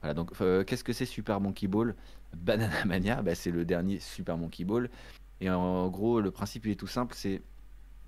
[0.00, 0.30] voilà, donc
[0.66, 1.94] qu'est-ce que c'est Super Monkey Ball
[2.36, 4.88] Banana Mania, bah, c'est le dernier Super Monkey Ball.
[5.40, 7.42] Et en gros, le principe il est tout simple, c'est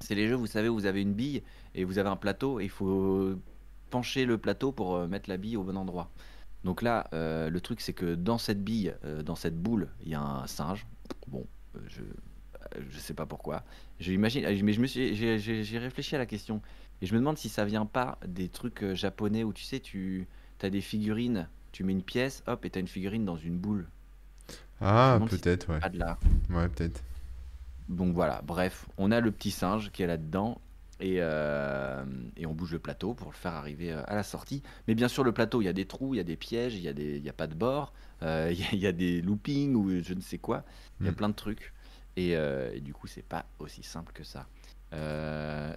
[0.01, 1.43] c'est les jeux, vous savez, où vous avez une bille
[1.75, 3.35] et vous avez un plateau et il faut
[3.91, 6.11] pencher le plateau pour euh, mettre la bille au bon endroit.
[6.65, 10.11] Donc là, euh, le truc c'est que dans cette bille, euh, dans cette boule, il
[10.11, 10.87] y a un singe.
[11.29, 12.03] Bon, euh, je
[12.91, 13.63] je sais pas pourquoi.
[14.01, 16.61] J'imagine, mais je me suis, j'ai- réfléchi à la question
[17.01, 20.27] et je me demande si ça vient pas des trucs japonais où tu sais, tu
[20.61, 23.57] as des figurines, tu mets une pièce, hop, et tu as une figurine dans une
[23.57, 23.89] boule.
[24.81, 25.79] Ah, si peut-être, ouais.
[25.79, 26.19] pas de là.
[26.51, 27.03] Ouais, peut-être.
[27.89, 30.61] Donc voilà, bref, on a le petit singe qui est là-dedans
[30.99, 32.05] et, euh,
[32.37, 34.63] et on bouge le plateau pour le faire arriver euh, à la sortie.
[34.89, 36.75] Mais bien sûr, le plateau, il y a des trous, il y a des pièges,
[36.75, 39.75] il y a, pas de bord, euh, il y a, il y a des loopings
[39.75, 40.65] ou je ne sais quoi.
[41.01, 41.17] Il y a Mm.
[41.17, 41.73] plein de trucs.
[42.17, 44.47] Et, euh, et du coup, c'est pas aussi simple que ça.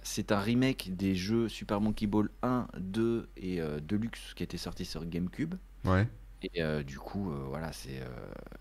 [0.02, 4.86] C'est un remake des jeux Super Monkey Ball 1, 2 et Deluxe qui était sorti
[4.86, 5.56] sur GameCube.
[5.84, 6.08] Ouais.
[6.42, 8.06] Et euh, du coup, euh, voilà, c'est, euh,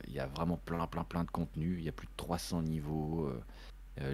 [0.07, 1.77] il y a vraiment plein, plein, plein de contenu.
[1.77, 3.31] Il y a plus de 300 niveaux.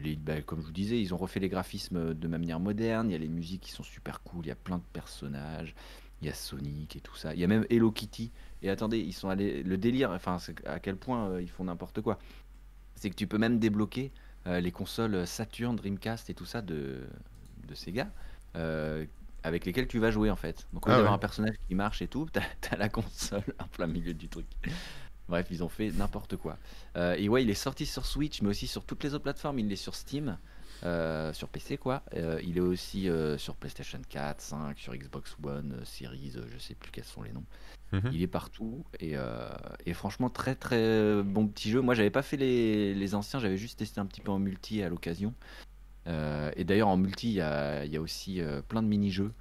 [0.01, 3.09] les, bah, comme je vous disais, ils ont refait les graphismes de manière moderne.
[3.09, 4.45] Il y a les musiques qui sont super cool.
[4.45, 5.75] Il y a plein de personnages.
[6.21, 7.33] Il y a Sonic et tout ça.
[7.33, 8.31] Il y a même Hello Kitty.
[8.61, 9.63] Et attendez, ils sont allés.
[9.63, 12.19] Le délire, enfin, à quel point ils font n'importe quoi.
[12.95, 14.11] C'est que tu peux même débloquer
[14.45, 17.01] les consoles Saturn, Dreamcast et tout ça de,
[17.67, 18.11] de Sega.
[19.45, 20.67] Avec lesquels tu vas jouer en fait.
[20.73, 21.17] Donc au lieu Ah d'avoir ouais.
[21.17, 24.47] un personnage qui marche et tout, t'as, la console en plein milieu du truc.
[25.29, 26.57] Bref, ils ont fait n'importe quoi.
[26.97, 29.59] Euh, et ouais, il est sorti sur Switch, mais aussi sur toutes les autres plateformes.
[29.59, 30.37] Il est sur Steam,
[30.83, 32.03] euh, sur PC quoi.
[32.15, 36.91] Euh, il est aussi sur PlayStation 4, 5, sur Xbox One, Series, je sais plus
[36.91, 37.45] quels sont les noms.
[37.91, 38.09] Mhm.
[38.11, 39.13] Il est partout et,
[39.85, 41.81] et franchement très très bon petit jeu.
[41.81, 44.81] Moi, j'avais pas fait les, les anciens, j'avais juste testé un petit peu en multi
[44.81, 45.35] à l'occasion.
[46.07, 49.31] Euh, et d'ailleurs, en multi, il y a, aussi euh, plein de mini-jeux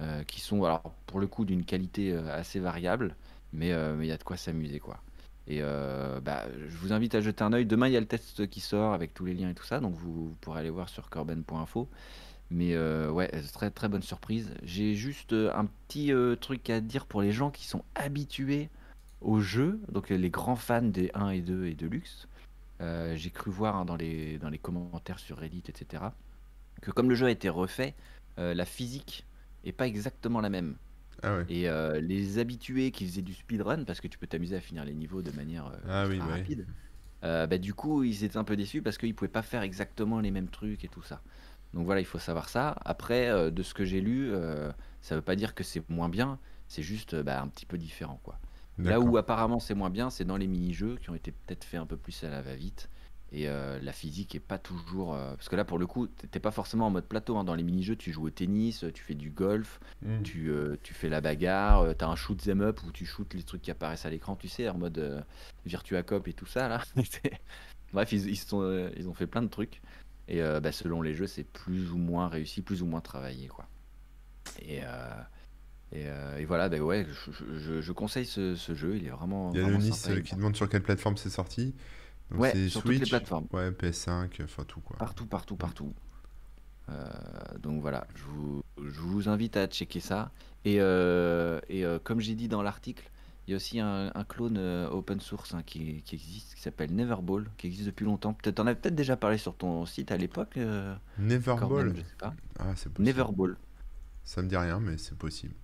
[0.00, 3.14] euh, qui sont, alors pour le coup, d'une qualité assez variable,
[3.52, 4.98] mais il y a de quoi s'amuser, quoi.
[5.48, 7.66] Et bah, je vous invite à jeter un œil.
[7.66, 9.80] Demain, il y a le test qui sort avec tous les liens et tout ça,
[9.80, 11.88] donc vous, pourrez aller voir sur corben.info.
[12.50, 14.50] Mais ouais, très très bonne surprise.
[14.62, 18.68] J'ai juste un petit truc à dire pour les gens qui sont habitués
[19.20, 22.28] au jeu, donc les grands fans des 1 et 2 et Deluxe.
[22.80, 26.04] Euh, J'ai cru voir hein, dans, les, dans les commentaires sur Reddit, etc.,
[26.82, 27.94] que comme le jeu a été refait,
[28.38, 29.24] euh, la physique
[29.64, 30.76] est pas exactement la même.
[31.22, 31.46] Ah ouais.
[31.48, 34.84] Et euh, les habitués qui faisaient du speedrun, parce que tu peux t'amuser à finir
[34.84, 36.66] les niveaux de manière Ah oui, bah rapide,
[37.22, 40.30] bah, du coup, ils étaient un peu déçus parce qu'ils pouvaient pas faire exactement les
[40.30, 41.22] mêmes trucs et tout ça.
[41.72, 42.76] Donc voilà, il faut savoir ça.
[42.84, 44.30] Après, de ce que j'ai lu,
[45.00, 48.20] ça veut pas dire que c'est moins bien, c'est juste bah, un petit peu différent,
[48.22, 48.38] quoi.
[48.78, 51.80] Là où apparemment c'est moins bien, c'est dans les mini-jeux qui ont été peut-être faits
[51.80, 52.88] un peu plus à la va-vite.
[53.32, 55.14] Et euh, la physique est pas toujours.
[55.14, 57.36] euh, Parce que là, pour le coup, t'es pas forcément en mode plateau.
[57.36, 57.42] hein.
[57.44, 60.22] Dans les mini-jeux, tu joues au tennis, tu fais du golf, Mhm.
[60.22, 63.34] tu, euh, tu fais la bagarre, euh, t'as un shoot them up où tu shootes
[63.34, 65.20] les trucs qui apparaissent à l'écran, tu sais, en mode euh,
[65.64, 66.82] Virtua Cop et tout ça là.
[67.92, 69.80] Bref, ils, ils, sont, euh, ils ont fait plein de trucs.
[70.28, 73.48] Et euh, bah, selon les jeux, c'est plus ou moins réussi, plus ou moins travaillé,
[73.48, 73.66] quoi.
[74.60, 75.20] Et, euh,
[75.92, 79.52] et, euh, et voilà, bah ouais, je, je- conseille ce, ce jeu, il est vraiment,
[79.52, 80.14] Il y a vraiment sympa.
[80.14, 81.74] euh, qui demande sur quelle plateforme c'est sorti.
[82.30, 83.46] Donc Ouais, c'est sur toutes les Switch, plateformes.
[83.52, 84.96] ouais, PS5, enfin tout quoi.
[84.98, 85.94] Partout, partout, partout.
[86.88, 87.04] Euh,
[87.58, 90.30] donc voilà, je vous, je vous invite à checker ça.
[90.64, 93.10] Et, euh, et comme j'ai dit dans l'article,
[93.46, 94.58] il y a aussi un, un clone
[94.90, 98.34] open source hein, qui, qui existe, qui s'appelle Neverball, qui existe depuis longtemps.
[98.34, 100.58] Peut-être t'en avais peut-être déjà parlé sur ton site à l'époque,
[101.18, 101.94] Neverball.
[101.94, 102.34] je sais pas.
[102.58, 103.04] Ah, c'est possible.
[103.04, 103.56] Neverball.
[104.24, 105.54] Ça me dit rien, mais c'est possible.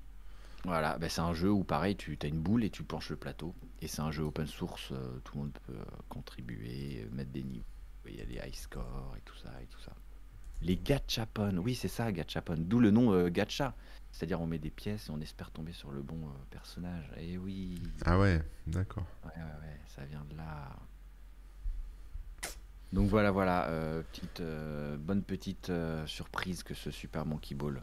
[0.65, 3.17] Voilà, bah, c'est un jeu où pareil, tu as une boule et tu planches le
[3.17, 3.55] plateau.
[3.81, 7.33] Et c'est un jeu open source, euh, tout le monde peut euh, contribuer, euh, mettre
[7.33, 7.65] des niveaux.
[8.07, 9.93] Il y a les high scores et tout ça et tout ça.
[10.61, 13.75] Les gachapon, oui c'est ça gachapon, d'où le nom gacha.
[14.13, 17.11] C'est-à-dire on met des pièces et on espère tomber sur le bon personnage.
[17.17, 19.05] Et oui, Ah ouais, d'accord.
[19.25, 20.77] ouais, ouais, ouais, ça vient de là.
[22.93, 23.69] Donc voilà, voilà,
[24.13, 24.43] petite,
[24.99, 25.73] bonne petite
[26.07, 27.83] surprise que ce Super Monkey Ball.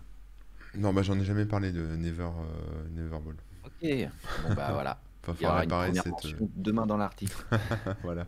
[0.75, 3.35] Non, bah j'en ai jamais parlé de Never, euh, Neverball.
[3.65, 5.01] Ok, bon bah voilà.
[5.27, 6.25] Il y aura falloir une cette.
[6.25, 7.35] euh, demain dans l'article.
[8.03, 8.25] voilà.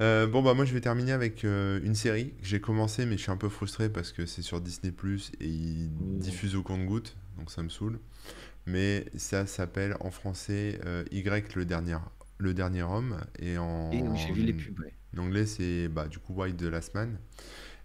[0.00, 3.16] Euh, bon bah moi je vais terminer avec euh, une série que j'ai commencé mais
[3.16, 6.18] je suis un peu frustré parce que c'est sur Disney Plus et ils Mmh.
[6.20, 7.98] diffusent au compte-goutte donc ça me saoule.
[8.66, 10.78] Mais ça s'appelle en français
[11.10, 11.96] Y le dernier
[12.38, 14.78] le dernier homme et en, Et oui, j'ai vu les pubs.
[14.78, 14.92] ouais.
[15.16, 17.18] en anglais c'est bah, du coup White the Last Man.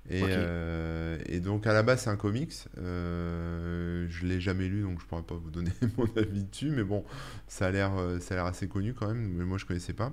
[0.10, 2.54] Et, euh, et donc à la base c'est un comics.
[2.78, 6.84] Euh, je l'ai jamais lu donc je pourrais pas vous donner mon avis dessus mais
[6.84, 7.06] bon
[7.48, 9.94] ça a l'air euh, ça a l'air assez connu quand même mais moi je connaissais
[9.94, 10.12] pas.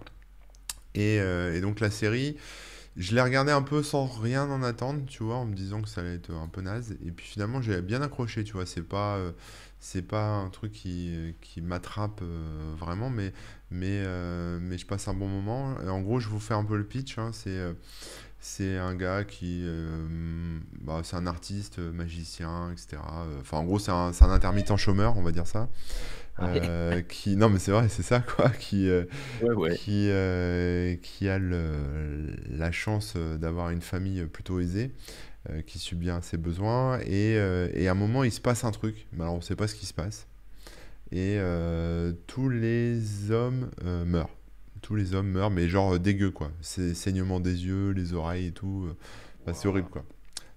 [0.94, 2.36] Et, euh, et donc la série,
[2.96, 5.88] je l'ai regardée un peu sans rien en attendre, tu vois, en me disant que
[5.88, 6.92] ça allait être un peu naze.
[7.06, 8.66] Et puis finalement, j'ai bien accroché, tu vois.
[8.66, 9.18] C'est pas,
[9.80, 13.32] c'est pas un truc qui, qui m'attrape euh, vraiment, mais,
[13.70, 15.80] mais, euh, mais je passe un bon moment.
[15.82, 17.18] Et en gros, je vous fais un peu le pitch.
[17.18, 17.58] hein, c'est,
[18.40, 20.06] c'est un gars qui, euh,
[20.80, 23.02] bah, c'est un artiste, euh, magicien, etc.
[23.26, 25.68] Euh, Enfin, en gros, c'est un, intermittent chômeur, on va dire ça.
[26.40, 26.60] Ouais.
[26.64, 28.48] Euh, qui, non, mais c'est vrai, c'est ça, quoi.
[28.50, 29.04] Qui, euh,
[29.42, 29.76] Ouais, ouais.
[29.76, 30.08] qui,
[31.02, 34.92] qui a le- la chance d'avoir une famille plutôt aisée,
[35.66, 37.32] qui subit bien ses besoins, et,
[37.74, 39.66] et à un moment il se passe un truc, mais alors on ne sait pas
[39.68, 40.26] ce qui se passe,
[41.12, 41.38] et
[42.26, 43.70] tous les hommes
[44.06, 44.30] meurent.
[44.82, 46.50] Tous les hommes meurent, mais genre euh, dégueu quoi.
[46.60, 48.86] C'est saignement des yeux, les oreilles et tout.
[48.86, 48.96] euh,
[49.42, 50.04] enfin, c'est horrible quoi.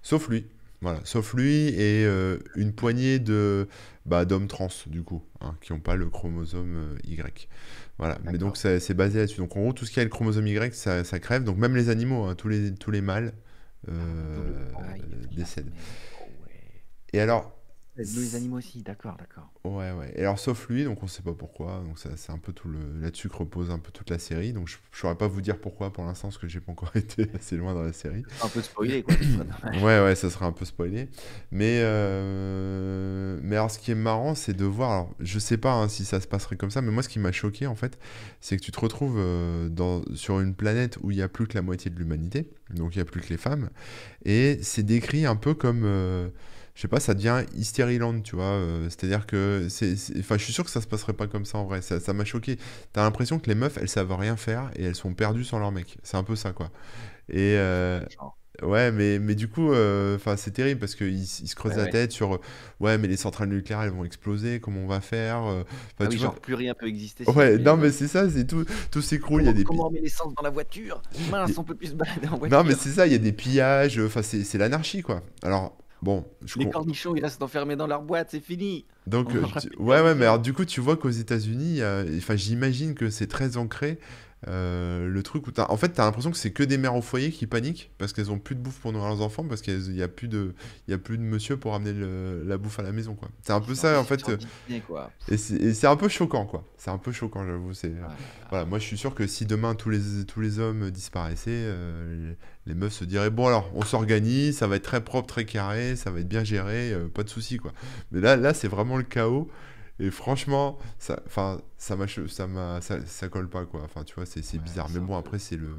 [0.01, 0.45] Sauf lui.
[0.82, 3.69] Voilà, sauf lui et euh, une poignée de
[4.05, 7.47] bah, d'hommes trans du coup, hein, qui n'ont pas le chromosome Y.
[7.97, 9.38] Voilà, mais donc c'est basé là-dessus.
[9.39, 11.45] Donc en gros, tout ce qui a le chromosome Y, ça, ça crève.
[11.45, 13.32] Donc même les animaux, hein, tous les, tous les mâles
[13.88, 15.71] euh, la décèdent.
[16.19, 16.26] Oh.
[17.13, 17.53] Et alors,
[17.96, 19.52] les animaux aussi, d'accord, d'accord.
[19.64, 20.12] Ouais, ouais.
[20.16, 21.84] Et alors, sauf lui, donc on sait pas pourquoi.
[21.86, 22.80] Donc, ça, c'est un peu tout le.
[23.02, 24.52] Là-dessus que repose un peu toute la série.
[24.52, 26.91] Donc, je, je saurais pas vous dire pourquoi pour l'instant, parce que j'ai pas encore
[26.96, 28.24] été assez loin dans la série.
[28.41, 29.16] Un peu spoilé, quoi.
[29.82, 31.08] ouais, ouais, ça serait un peu spoilé.
[31.52, 33.39] Mais, euh...
[33.44, 34.91] mais alors, ce qui est marrant, c'est de voir.
[34.91, 37.20] Alors, je sais pas hein, si ça se passerait comme ça, mais moi, ce qui
[37.20, 38.00] m'a choqué, en fait,
[38.41, 40.02] c'est que tu te retrouves euh, dans...
[40.16, 42.50] sur une planète où il y a plus que la moitié de l'humanité.
[42.72, 43.70] Donc, il y a plus que les femmes.
[44.26, 45.84] Et c'est décrit un peu comme.
[45.86, 46.30] Euh,
[46.76, 48.45] je sais pas, ça devient Hysteryland, tu vois.
[48.45, 51.57] euh, C'est-à-dire que, c'est, enfin, je suis sûr que ça se passerait pas comme ça
[51.59, 51.82] en vrai.
[51.82, 52.57] Ça, m'a choqué.
[52.93, 55.71] T'as l'impression que les meufs, elles savent rien faire et elles sont perdues sans leur
[55.71, 55.97] mec.
[56.03, 56.71] C'est un peu ça, quoi.
[57.30, 58.01] Et euh,
[58.63, 61.84] ouais, mais, mais du coup, euh, c'est terrible parce qu'ils ils se creusent ouais, la
[61.86, 61.89] ouais.
[61.89, 62.39] tête sur,
[62.80, 64.59] ouais, mais les centrales nucléaires, elles vont exploser.
[64.59, 65.38] Comment on va faire?
[65.99, 66.28] Ah tu oui, vois.
[66.28, 68.30] genre plus rien peut exister Ouais, non, mais c'est ça.
[68.30, 69.43] C'est tout, tout s'écroule.
[69.43, 71.01] Il y a Comment, des, comment on met l'essence dans la voiture?
[71.17, 72.76] Mince, on peut plus se balader en non, mais voiture.
[72.76, 73.05] c'est ça.
[73.07, 73.99] Il y a des pillages.
[73.99, 75.24] Enfin, c'est l'anarchie, quoi.
[75.43, 78.86] Alors, bon, je, Les cornichons, ils restent enfermés dans leur boîte, c'est fini.
[79.08, 81.82] Donc, On euh, tu- ouais, ouais, mais alors du coup, tu vois qu'aux États-Unis,
[82.18, 83.99] enfin, j'imagine que c'est très ancré.
[84.48, 87.32] Euh, le truc où en fait, t'as l'impression que c'est que des mères au foyer
[87.32, 90.04] qui paniquent parce qu'elles ont plus de bouffe pour nourrir leurs enfants parce qu'il y
[90.04, 90.54] a plus de,
[90.88, 93.30] il y a plus de monsieur pour amener le- la bouffe à la maison, quoi.
[93.41, 94.38] C'est un peu ça, en fait, euh,
[94.82, 95.12] quoi.
[95.30, 95.38] et
[95.74, 96.66] c'est un peu choquant, quoi.
[96.78, 97.74] C'est un peu choquant, j'avoue.
[97.74, 98.08] C'est, là
[98.50, 98.70] voilà, là.
[98.70, 102.36] moi, je suis sûr que si demain tous les, tous les hommes disparaissaient, euh,
[102.66, 105.46] les, les meufs se diraient, bon, alors, on s'organise, ça va être très propre, très
[105.46, 107.72] carré, ça va être bien géré, euh, pas de souci, quoi.
[108.12, 109.50] Mais là, là, c'est vraiment le chaos.
[110.00, 113.82] Et franchement, ça, enfin, ça m'a, ça m'a, ça, ça colle pas, quoi.
[113.84, 114.89] Enfin, tu vois, c'est, Ouais, bizarre.
[114.89, 115.76] Mais bon, après, c'est le,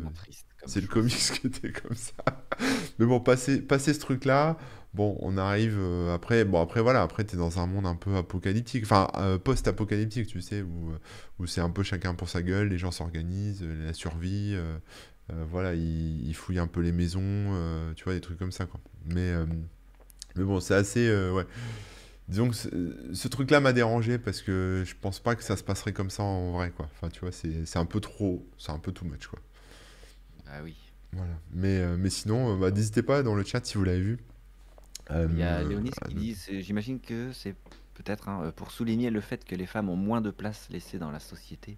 [0.66, 2.12] c'est le comics qui était comme ça.
[2.98, 4.56] Mais bon, passer, passer ce truc-là,
[4.94, 8.14] bon, on arrive euh, après, bon, après, voilà, après, t'es dans un monde un peu
[8.16, 10.98] apocalyptique, enfin, euh, post-apocalyptique, tu sais, où, euh,
[11.38, 14.78] où c'est un peu chacun pour sa gueule, les gens s'organisent, la survie, euh,
[15.50, 18.80] voilà, ils, ils fouillent un peu les maisons, tu vois, des trucs comme ça, quoi.
[19.06, 19.32] Mais,
[20.36, 21.46] mais bon, c'est assez, ouais.
[22.28, 25.92] Disons que ce, truc-là m'a dérangé parce que je pense pas que ça se passerait
[25.92, 26.88] comme ça en vrai, quoi.
[26.94, 29.38] Enfin, tu vois, c'est un peu trop, c'est un peu too much, quoi.
[30.46, 30.74] Ah oui.
[31.12, 31.32] Voilà.
[31.52, 34.18] Mais, euh, mais sinon, euh, bah, n'hésitez pas dans le chat si vous l'avez vu.
[35.10, 37.54] Euh, Il y a Léonis qui dit, j'imagine que c'est
[37.94, 41.10] peut-être hein, pour souligner le fait que les femmes ont moins de place laissée dans
[41.10, 41.76] la société.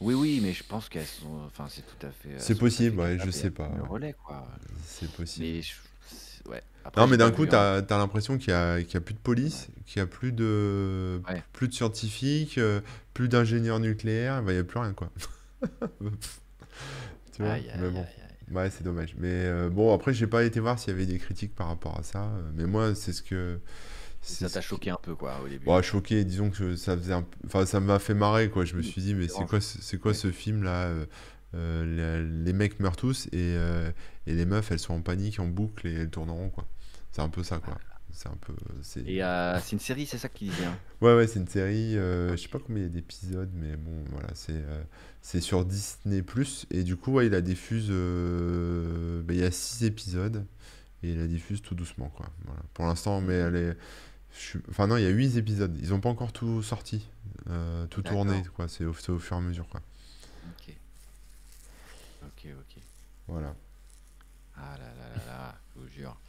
[0.00, 2.60] Oui, oui, mais je pense qu'elles sont, enfin, c'est tout à fait, C'est à fait
[2.60, 3.70] possible, ouais, je sais pas.
[3.76, 4.44] le relais, quoi.
[4.84, 5.46] C'est possible.
[5.46, 5.74] Mais je-
[6.08, 6.62] c'est- ouais.
[6.84, 9.18] Après, Non, mais d'un coup, t'as, t'as l'impression qu'il y a, y a plus de
[9.20, 11.42] police, qu'il y a plus de, Ouais.
[11.52, 12.80] plus de scientifiques, euh,
[13.14, 15.10] plus d'ingénieurs nucléaires, bah, il n'y a plus rien, quoi.
[17.34, 17.52] Tu vois?
[17.52, 18.00] Aïe, aïe, Mais bon.
[18.00, 18.06] aïe.
[18.54, 19.14] Ouais, c'est dommage.
[19.18, 21.98] Mais euh, bon, après, j'ai pas été voir s'il y avait des critiques par rapport
[21.98, 22.24] à ça.
[22.24, 23.60] euh, Mais moi, c'est ce que.
[24.20, 25.64] Ça t'a choqué un peu, quoi, au début.
[25.64, 27.26] Bon, choqué, disons que ça faisait un...
[27.46, 28.64] Enfin, ça m'a fait marrer, quoi.
[28.64, 29.58] Je me suis dit, mais c'est quoi,
[30.00, 30.16] quoi Ouais.
[30.16, 30.92] ce film-là?
[31.54, 33.90] Euh, les, les mecs meurent tous et, euh,
[34.26, 36.66] et les meufs, elles sont en panique, en boucle et elles tournent en rond, quoi.
[37.10, 37.78] C'est un peu ça, quoi.
[38.10, 38.54] C'est un peu...
[38.82, 39.06] C'est...
[39.06, 40.64] Et euh, c'est une série, c'est ça que tu disais.
[40.66, 40.76] hein?
[41.00, 41.94] Ouais, ouais, c'est une série.
[41.94, 44.62] Je sais pas combien il y a d'épisodes, mais bon, voilà, c'est
[45.22, 46.22] c'est sur Disney+.
[46.70, 47.88] Et du coup, ouais, il la diffuse...
[47.88, 50.44] ben, il y a 6 épisodes
[51.02, 52.26] et il la diffuse tout doucement, quoi.
[52.44, 52.60] Voilà.
[52.74, 53.76] Pour l'instant, mais elle est...
[54.70, 55.76] Enfin non, il y a 8 épisodes.
[55.80, 57.06] Ils ont pas encore tout sorti,
[57.50, 58.66] euh, tout tourné, quoi.
[58.68, 59.80] C'est au, c'est au fur et à mesure, quoi.
[60.50, 60.74] Ok.
[62.24, 62.82] Ok, ok.
[63.32, 63.54] Voilà.
[64.56, 66.20] Ah là là là là, je vous jure.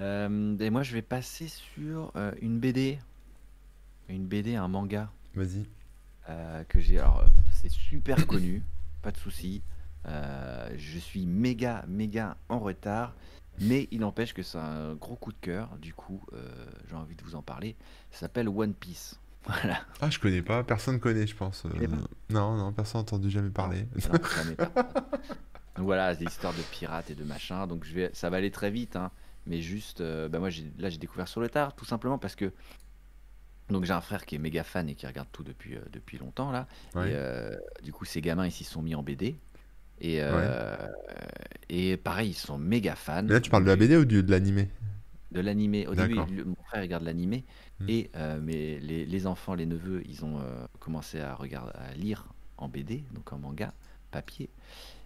[0.00, 2.98] Euh, et moi, je vais passer sur euh, une BD.
[4.08, 5.64] Une BD, un manga Vas-y.
[6.28, 6.98] euh, que j'ai.
[6.98, 8.62] Alors, c'est super connu,
[9.02, 9.62] pas de souci.
[10.04, 13.14] Je suis méga, méga en retard.
[13.62, 15.68] Mais il n'empêche que c'est un gros coup de cœur.
[15.78, 16.22] Du coup,
[16.88, 17.76] j'ai envie de vous en parler.
[18.10, 19.18] Ça s'appelle One Piece.
[19.46, 19.80] Voilà.
[20.02, 20.62] Ah, je connais pas.
[20.62, 21.64] Personne connaît, je pense.
[22.28, 23.86] Non, non, personne n'a entendu jamais parler.
[23.94, 24.84] non, jamais personne.
[25.76, 27.66] Donc voilà, des histoires de pirates et de machin.
[27.66, 29.10] Donc je vais, ça va aller très vite, hein.
[29.46, 32.36] Mais juste, euh, bah moi j'ai, là j'ai découvert sur le tard, tout simplement parce
[32.36, 32.52] que
[33.70, 36.18] donc j'ai un frère qui est méga fan et qui regarde tout depuis euh, depuis
[36.18, 36.66] longtemps là.
[36.94, 39.36] Et euh, du coup ces gamins ils s'y sont mis en BD
[40.00, 40.48] et Ouais.
[41.68, 43.22] et pareil ils sont méga fans.
[43.22, 44.68] Là, tu parles de la BD ou du- de l'animé?
[45.30, 45.86] de l'animé.
[45.86, 47.44] Au début, mon frère regarde l'animé
[47.80, 47.88] Hmm.
[47.88, 48.10] et
[48.42, 50.40] mais les, les enfants, les neveux, ils ont
[50.80, 52.26] commencé à regarder, à lire
[52.58, 53.72] en BD, donc en manga,
[54.10, 54.50] papier.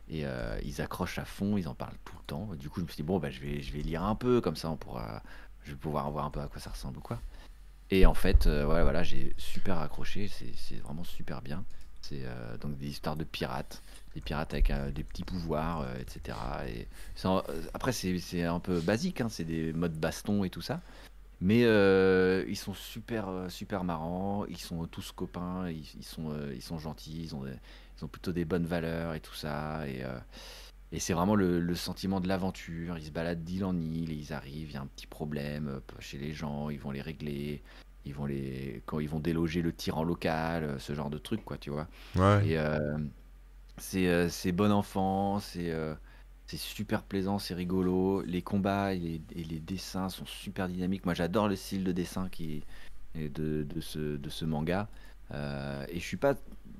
[0.09, 2.49] Et euh, ils accrochent à fond, ils en parlent tout le temps.
[2.57, 4.41] Du coup, je me suis dit bon bah je vais je vais lire un peu
[4.41, 5.23] comme ça, on pourra,
[5.65, 7.21] je vais pouvoir voir un peu à quoi ça ressemble ou quoi.
[7.91, 11.65] Et en fait, euh, voilà, voilà, j'ai super accroché, c'est vraiment super bien.
[12.03, 13.83] C'est euh, donc des histoires de pirates,
[14.15, 16.37] des pirates avec des petits pouvoirs, etc.
[16.69, 16.87] Et
[17.73, 20.81] après, c'est un peu basique, hein, c'est des modes baston et tout ça.
[21.41, 27.23] Mais ils sont super, super marrants, ils sont tous copains, ils, sont, ils sont gentils,
[27.23, 27.45] ils ont,
[27.99, 29.87] ils ont plutôt des bonnes valeurs et tout ça.
[29.89, 30.19] Et, euh,
[30.93, 32.97] Et c'est vraiment le, le sentiment de l'aventure.
[32.99, 35.69] Ils se baladent d'île en île et ils arrivent, il y a un petit problème
[35.69, 37.63] euh, chez les gens, ils vont les régler.
[38.05, 41.45] Ils vont les quand ils vont déloger le tyran local, euh, ce genre de truc
[41.45, 41.89] quoi, tu vois.
[42.15, 42.47] Ouais.
[42.47, 42.99] Et euh,
[43.79, 45.73] c'est c'est bon enfant, c'est
[46.47, 48.23] c'est super plaisant, c'est rigolo.
[48.23, 51.07] Les combats et les, et les dessins sont super dynamiques.
[51.07, 52.63] Moi, j'adore le style de dessin qui
[53.15, 54.89] est de, de ce, de ce manga.
[55.33, 56.35] Euh, et je suis pas,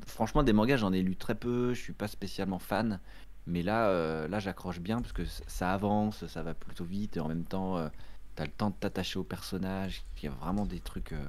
[0.07, 1.75] franchement, des mangas, j'en ai lu très peu.
[1.75, 3.01] Je suis pas spécialement fan.
[3.47, 7.21] Mais là, euh, là, j'accroche bien parce que ça avance, ça va plutôt vite et
[7.21, 7.89] en même temps, euh,
[8.37, 10.03] t'as le temps de t'attacher au personnage.
[10.23, 11.13] Il y a vraiment des trucs.
[11.13, 11.25] euh,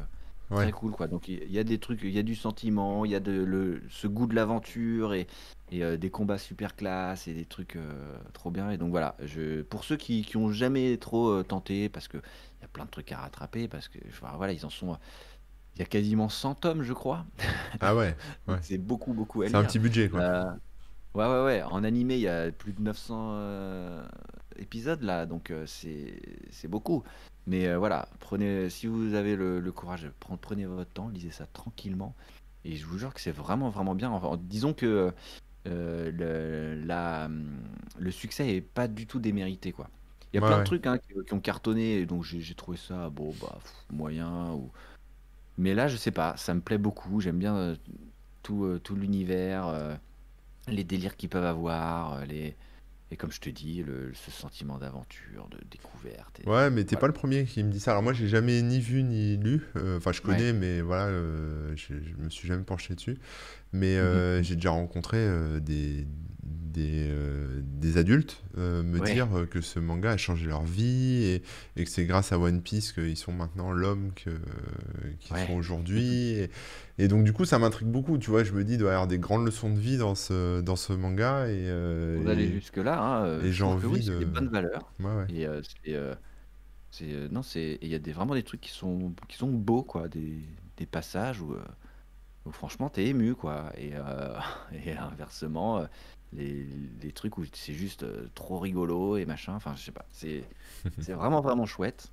[0.52, 0.66] Ouais.
[0.66, 1.08] Très cool quoi.
[1.08, 3.32] Donc il y a des trucs, il y a du sentiment, il y a de,
[3.32, 5.26] le, ce goût de l'aventure et,
[5.72, 7.80] et euh, des combats super classe et des trucs
[8.34, 8.70] trop bien.
[8.70, 12.62] Et donc voilà, je, pour ceux qui, qui ont jamais trop tenté, parce que il
[12.62, 13.98] y a plein de trucs à rattraper, parce que
[14.38, 14.96] voilà, ils en sont,
[15.76, 17.26] il y a quasiment 100 tomes je crois.
[17.80, 18.16] Ah ouais.
[18.62, 20.22] C'est beaucoup beaucoup à C'est un petit budget, quoi.
[20.22, 20.44] Euh,
[21.16, 24.08] ouais ouais ouais, en animé il y a plus de 900 euh,
[24.58, 27.04] épisodes là, donc euh, c'est beaucoup.
[27.48, 31.32] Mais euh, voilà, prenez, si vous avez le, le courage, prenez, prenez votre temps, lisez
[31.32, 32.16] ça tranquillement.
[32.66, 34.10] Et je vous jure que c'est vraiment, vraiment bien.
[34.12, 35.14] Enfin, disons que
[35.68, 37.30] euh, le, la,
[38.00, 39.90] le succès est pas du tout démérité, quoi.
[40.34, 42.56] Il y a Ouais, plein de trucs hein, qui, qui ont cartonné, donc j'ai j'ai
[42.56, 44.54] trouvé ça, bon, bah, pff, moyen.
[44.54, 44.72] Ou...
[45.58, 47.22] Mais là, je sais pas, ça me plaît beaucoup.
[47.22, 47.76] J'aime bien euh,
[48.44, 49.96] tout, euh, tout l'univers, euh,
[50.68, 52.56] les délires qu'ils peuvent avoir, les...
[53.12, 56.40] et comme je te dis, le, ce sentiment d'aventure, de découverte.
[56.42, 56.50] Et...
[56.50, 57.02] Ouais, mais t'es Voilà.
[57.02, 57.92] pas le premier qui me dit ça.
[57.92, 59.62] Alors moi, j'ai jamais ni vu ni lu.
[59.98, 60.28] Enfin, je Ouais.
[60.28, 63.18] connais, mais voilà, je, je me suis jamais penché dessus.
[63.74, 64.44] Mais Mhm.
[64.44, 65.28] j'ai déjà rencontré
[65.62, 66.08] des,
[66.76, 69.14] des, euh, des adultes euh, me Ouais.
[69.14, 71.44] dire euh, que ce manga a changé leur vie et,
[71.78, 74.34] et que c'est grâce à One Piece qu'ils sont maintenant l'homme qu'ils
[75.32, 75.46] Ouais.
[75.48, 76.30] sont aujourd'hui.
[76.32, 76.50] Et,
[76.98, 78.18] et donc, du coup, ça m'intrigue beaucoup.
[78.18, 80.16] Tu vois, je me dis, il doit y avoir des grandes leçons de vie dans
[80.16, 81.48] ce, dans ce manga.
[81.50, 81.66] Et,
[82.18, 84.92] On aller et- jusque-là, hein, et j'ai envie oui, c'est des de- bonnes valeurs.
[85.00, 85.26] ouais.
[85.34, 85.48] Et
[86.92, 89.84] c'est, non, c'est, il y a des, vraiment des trucs qui sont, qui sont beaux,
[89.84, 90.40] quoi, des,
[90.78, 91.56] des passages où,
[92.46, 93.72] où franchement t'es ému, quoi.
[93.78, 94.38] Et, euh,
[94.86, 95.86] et inversement,
[96.36, 96.68] les,
[97.02, 99.54] les trucs où c'est juste euh, trop rigolo et machin.
[99.56, 100.44] Enfin, je sais pas, c'est,
[101.14, 102.12] vraiment vraiment chouette.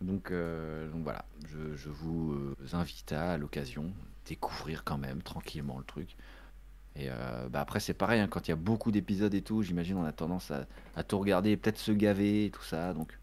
[0.00, 3.92] Donc, euh, donc voilà, je, je vous euh, invite à, à l'occasion
[4.26, 6.16] découvrir quand même tranquillement le truc.
[6.96, 9.62] Et euh, bah après c'est pareil, hein, quand il y a beaucoup d'épisodes et tout,
[9.62, 12.92] j'imagine on a tendance à, à tout regarder et peut-être se gaver et tout ça.
[12.94, 13.18] Donc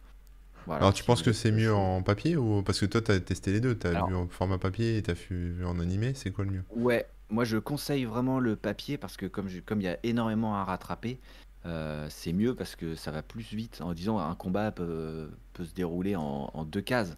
[0.65, 0.81] voilà.
[0.81, 3.19] Alors, tu si penses que c'est mieux en papier ou parce que toi, tu as
[3.19, 5.79] testé les deux, tu as Alors- vu en format papier et tu as vu en
[5.79, 6.63] animé, c'est quoi le mieux?
[6.69, 10.63] Ouais, moi je conseille vraiment le papier parce que comme il y a énormément à
[10.63, 11.19] rattraper,
[11.65, 13.81] euh, c'est mieux parce que ça va plus vite.
[13.81, 17.17] En disant un combat peut, peut se dérouler en, en deux cases.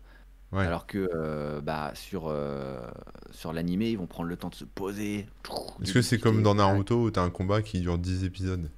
[0.53, 0.65] Ouais.
[0.65, 2.79] Alors que euh, bah, sur, euh,
[3.31, 5.27] sur l'animé, ils vont prendre le temps de se poser.
[5.81, 6.55] Est-ce que c'est comme dans.
[6.55, 8.69] Naruto où tu as un combat qui dure 10 épisodes?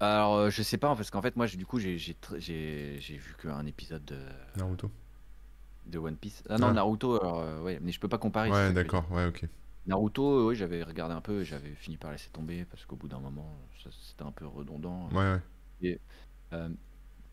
[0.00, 4.04] Alors, euh, je sais pas, parce qu'en fait, moi, du coup, j'ai vu qu'un épisode
[4.04, 4.18] de,
[4.56, 4.90] Naruto.
[5.86, 6.42] de One Piece.
[6.48, 6.72] Ah non, Ah.
[6.72, 8.50] Naruto, alors, ouais, mais je peux pas comparer.
[8.50, 9.46] Ouais, d'accord, ouais, ok.
[9.86, 12.96] Naruto, euh, oui, j'avais regardé un peu et j'avais fini par laisser tomber parce qu'au
[12.96, 13.56] bout d'un moment,
[13.90, 15.08] c'était un peu redondant.
[15.12, 15.40] Ouais, ouais.
[15.82, 16.00] Et,
[16.52, 16.68] euh,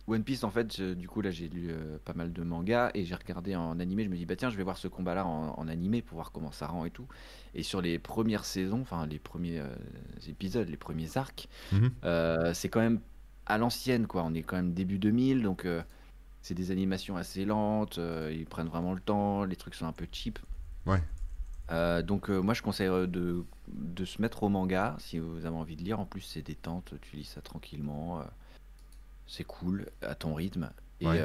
[0.07, 2.91] One Piece, en fait, je- du coup, là, j'ai lu euh, pas mal de mangas
[2.95, 4.03] et j'ai regardé en animé.
[4.05, 6.31] Je me dis, bah tiens, je vais voir ce combat-là en, en animé pour voir
[6.31, 7.07] comment ça rend et tout.
[7.55, 9.75] Et sur les premières saisons, enfin, les premiers euh,
[10.27, 11.91] épisodes, les premiers arcs, Mhm.
[12.53, 13.01] c'est quand même
[13.45, 14.23] à l'ancienne, quoi.
[14.23, 15.67] On est quand même début 2000, donc
[16.41, 17.99] c'est des animations assez lentes.
[18.31, 20.39] ils prennent vraiment le temps, les trucs sont un peu cheap.
[20.85, 21.01] Ouais.
[21.71, 25.45] Euh, donc euh, moi je conseille euh, de, de se mettre au manga si vous
[25.45, 25.99] avez envie de lire.
[25.99, 28.23] En plus c'est détente, tu lis ça tranquillement, euh,
[29.27, 30.71] c'est cool à ton rythme.
[31.01, 31.21] Et, Ouais.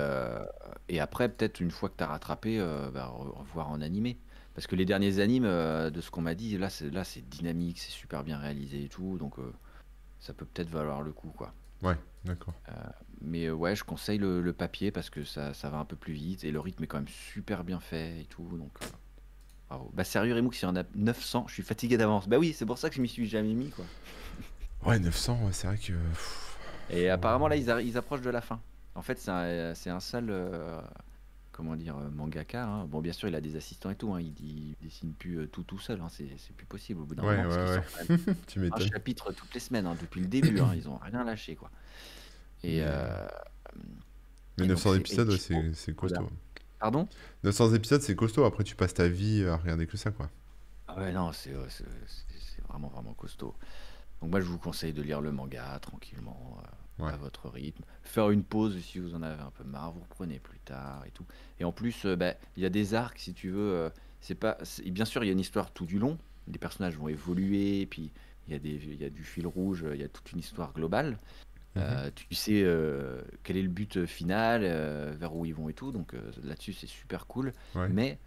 [0.89, 2.59] et après peut-être une fois que tu as rattrapé,
[2.93, 4.18] bah, re- revoir en animé.
[4.55, 7.78] Parce que les derniers animes, de ce qu'on m'a dit, là c'est là c'est dynamique,
[7.78, 9.36] c'est super bien réalisé et tout, donc
[10.18, 11.53] ça peut peut-être valoir le coup quoi.
[11.82, 12.55] Ouais, d'accord.
[13.20, 16.12] Mais ouais, je conseille le, le papier parce que ça, ça va un peu plus
[16.12, 18.49] vite et le rythme est quand même super bien fait et tout.
[18.59, 18.72] Donc,
[19.72, 19.76] euh.
[19.94, 22.28] Bah, sérieux, Remoux, s'il y en a 900, je suis fatigué d'avance.
[22.28, 23.84] Bah oui, c'est pour ça que je m'y suis jamais mis, quoi.
[24.86, 25.92] Ouais, 900, ouais, c'est vrai que.
[25.92, 26.56] pff,
[26.90, 28.60] Et apparemment, là, ils, approchent de la fin.
[28.94, 30.80] En fait, c'est un, c'est un seul, euh,
[31.52, 32.64] comment dire, euh, mangaka.
[32.64, 32.84] hein.
[32.86, 34.14] Bon, bien sûr, il a des assistants et tout.
[34.14, 34.20] hein.
[34.20, 36.00] Il, il dessine plus euh, tout tout seul.
[36.00, 36.08] hein.
[36.08, 37.48] C'est c'est plus possible au bout d'un Ouais, moment.
[37.48, 38.88] parce ouais, qu'ils sortent quand même tu un m'étonnes.
[38.88, 40.60] chapitre toutes les semaines, hein, depuis le début.
[40.60, 40.72] hein.
[40.76, 41.70] Ils ont rien lâché, quoi.
[42.62, 42.78] Et.
[42.78, 43.26] Mais- euh,
[44.58, 46.20] Mais et donc, 900 c'est épisodes, ouais, Eiichiro c'est c'est Oda.
[46.79, 47.09] Pardon?
[47.45, 48.45] 900 épisodes, c'est costaud.
[48.45, 50.31] Après, tu passes ta vie à regarder que ça, quoi.
[50.87, 51.85] Ah ouais, non, c'est c'est
[52.68, 53.55] vraiment, vraiment costaud.
[54.20, 57.12] Donc moi, je vous conseille de lire le manga tranquillement, euh, Ouais.
[57.12, 57.85] à votre rythme.
[58.03, 61.12] Faire une pause si vous en avez un peu marre, vous reprenez plus tard et
[61.12, 61.24] tout.
[61.61, 63.70] Et en plus, euh, bah, il y a des arcs, si tu veux.
[63.72, 66.18] euh, c'est pas, bien sûr, il y a une histoire tout du long.
[66.51, 68.11] Les personnages vont évoluer, puis
[68.49, 70.72] il y, a des, y a du fil rouge, il y a toute une histoire
[70.72, 71.18] globale.
[71.76, 71.82] Mhm.
[71.84, 75.74] Euh, tu sais euh, quel est le but final, euh, vers où ils vont et
[75.74, 75.92] tout.
[75.92, 76.12] Donc
[76.42, 77.52] là-dessus, c'est super cool.
[77.74, 77.88] Ouais.
[77.88, 78.18] Mais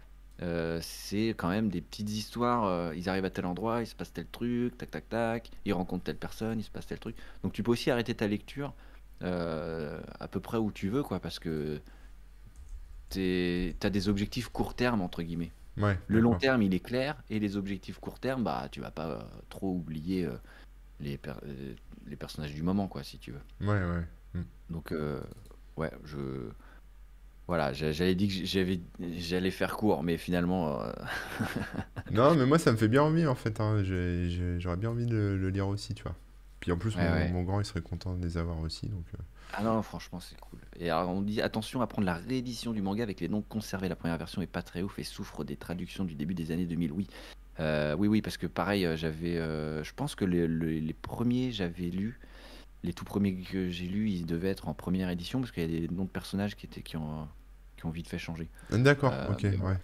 [0.80, 2.92] c'est quand même des petites histoires.
[2.94, 5.50] ils arrivent à tel endroit, il se passe tel truc, tac, tac, tac.
[5.64, 7.16] Ils rencontrent telle personne, il se passe tel truc.
[7.42, 8.74] Donc tu peux aussi arrêter ta lecture
[9.20, 11.80] à peu près où tu veux, quoi, parce que
[13.10, 15.52] tu as des objectifs court terme, entre guillemets.
[15.78, 18.90] Ouais, Le long terme, il est clair, et les objectifs court terme, bah, tu vas
[18.90, 20.28] pas trop oublier
[21.02, 21.74] les, per- euh,
[22.06, 23.40] les personnages du moment, quoi, si tu veux.
[23.66, 24.04] Ouais, ouais.
[24.34, 24.42] Mm.
[24.70, 25.20] Donc, euh,
[25.76, 26.18] ouais, je.
[27.48, 28.80] Voilà, j'a- j'avais dit que j'avais,
[29.18, 30.92] j'allais faire court, mais finalement, euh,
[32.12, 33.60] Non, mais moi, ça me fait bien envie, en fait.
[33.60, 33.82] hein.
[34.58, 36.14] J'aurais bien envie de le, lire aussi, tu vois.
[36.60, 37.28] Puis en plus, ouais, mon, ouais.
[37.30, 38.86] mon grand, il serait content de les avoir aussi.
[38.88, 39.22] Donc, euh,
[39.54, 40.60] Ah non, franchement, c'est cool.
[40.78, 43.88] Et alors, on dit attention à prendre la réédition du manga avec les noms conservés.
[43.88, 46.66] La première version est pas très ouf et souffre des traductions du début des années
[46.66, 46.92] 2000.
[46.92, 47.08] Oui,
[47.60, 49.36] Euh, oui, oui, parce que pareil, euh, j'avais.
[49.38, 52.18] euh, je pense que les, les- les premiers, j'avais lu.
[52.82, 55.76] Les tout premiers que j'ai lus, ils devaient être en première édition parce qu'il y
[55.76, 57.28] a des noms de personnages qui, étaient, qui, ont,
[57.76, 58.48] qui ont vite fait changer.
[58.70, 59.76] D'accord, Euh, ok, ouais.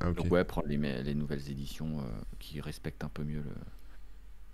[0.00, 0.16] Ah, ok.
[0.16, 1.98] Donc, ouais, prendre les, les nouvelles éditions
[2.38, 3.54] qui respectent un peu mieux le,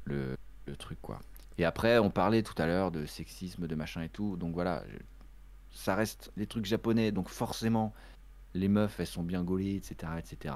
[0.04, 1.20] le, le truc, quoi.
[1.58, 4.36] Et après, on parlait tout à l'heure de sexisme, de machin et tout.
[4.36, 4.96] Donc voilà, je-
[5.78, 7.12] ça reste des trucs japonais.
[7.12, 7.92] Donc forcément,
[8.54, 10.18] les meufs, elles sont bien gaulées, etc.
[10.18, 10.54] etc.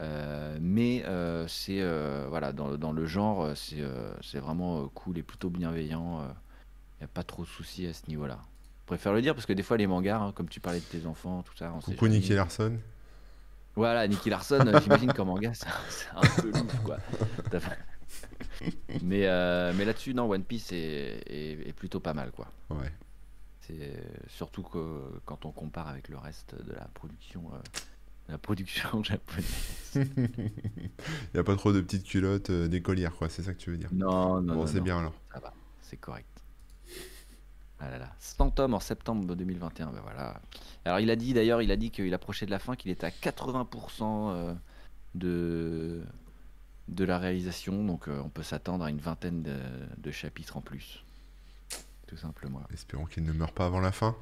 [0.00, 5.48] Euh, mais euh, c'est euh, voilà dans, dans le genre c'est vraiment cool et plutôt
[5.48, 8.38] bienveillant il n'y a pas trop de soucis à ce niveau là
[8.82, 10.84] je préfère le dire parce que des fois les mangas hein, comme tu parlais de
[10.84, 12.08] tes enfants tout ça on Coucou.
[12.08, 12.76] Nicky Larson.
[13.74, 15.66] Voilà, Nicky Larson, j'imagine qu'en manga, c'est
[16.14, 16.96] un, peu lourd, quoi.
[19.02, 19.26] Mais,
[19.74, 22.48] mais là-dessus, non, One Piece est, est- est plutôt pas mal, quoi.
[22.70, 22.90] Ouais.
[23.60, 27.42] C'est surtout que quand on compare avec le reste de la production,
[28.28, 29.74] la production japonaise.
[29.94, 30.04] Il
[31.34, 33.28] n'y a pas trop de petites culottes euh, d'écolière, quoi.
[33.28, 33.88] C'est ça que tu veux dire?
[33.92, 35.14] Non, non, Bon, c'est bien alors.
[35.32, 36.26] ça va, c'est correct.
[37.78, 40.40] Ah là là, 100 tomes en septembre 2021, ben voilà.
[40.86, 43.04] Alors il a dit d'ailleurs, il a dit qu'il approchait de la fin, qu'il était
[43.06, 44.54] à 80% euh,
[45.14, 46.02] de,
[46.88, 49.58] de la réalisation, donc euh, on peut s'attendre à une vingtaine de,
[49.98, 51.04] de chapitres en plus.
[52.06, 52.62] Tout simplement.
[52.72, 54.16] Espérons qu'il ne meure pas avant la fin.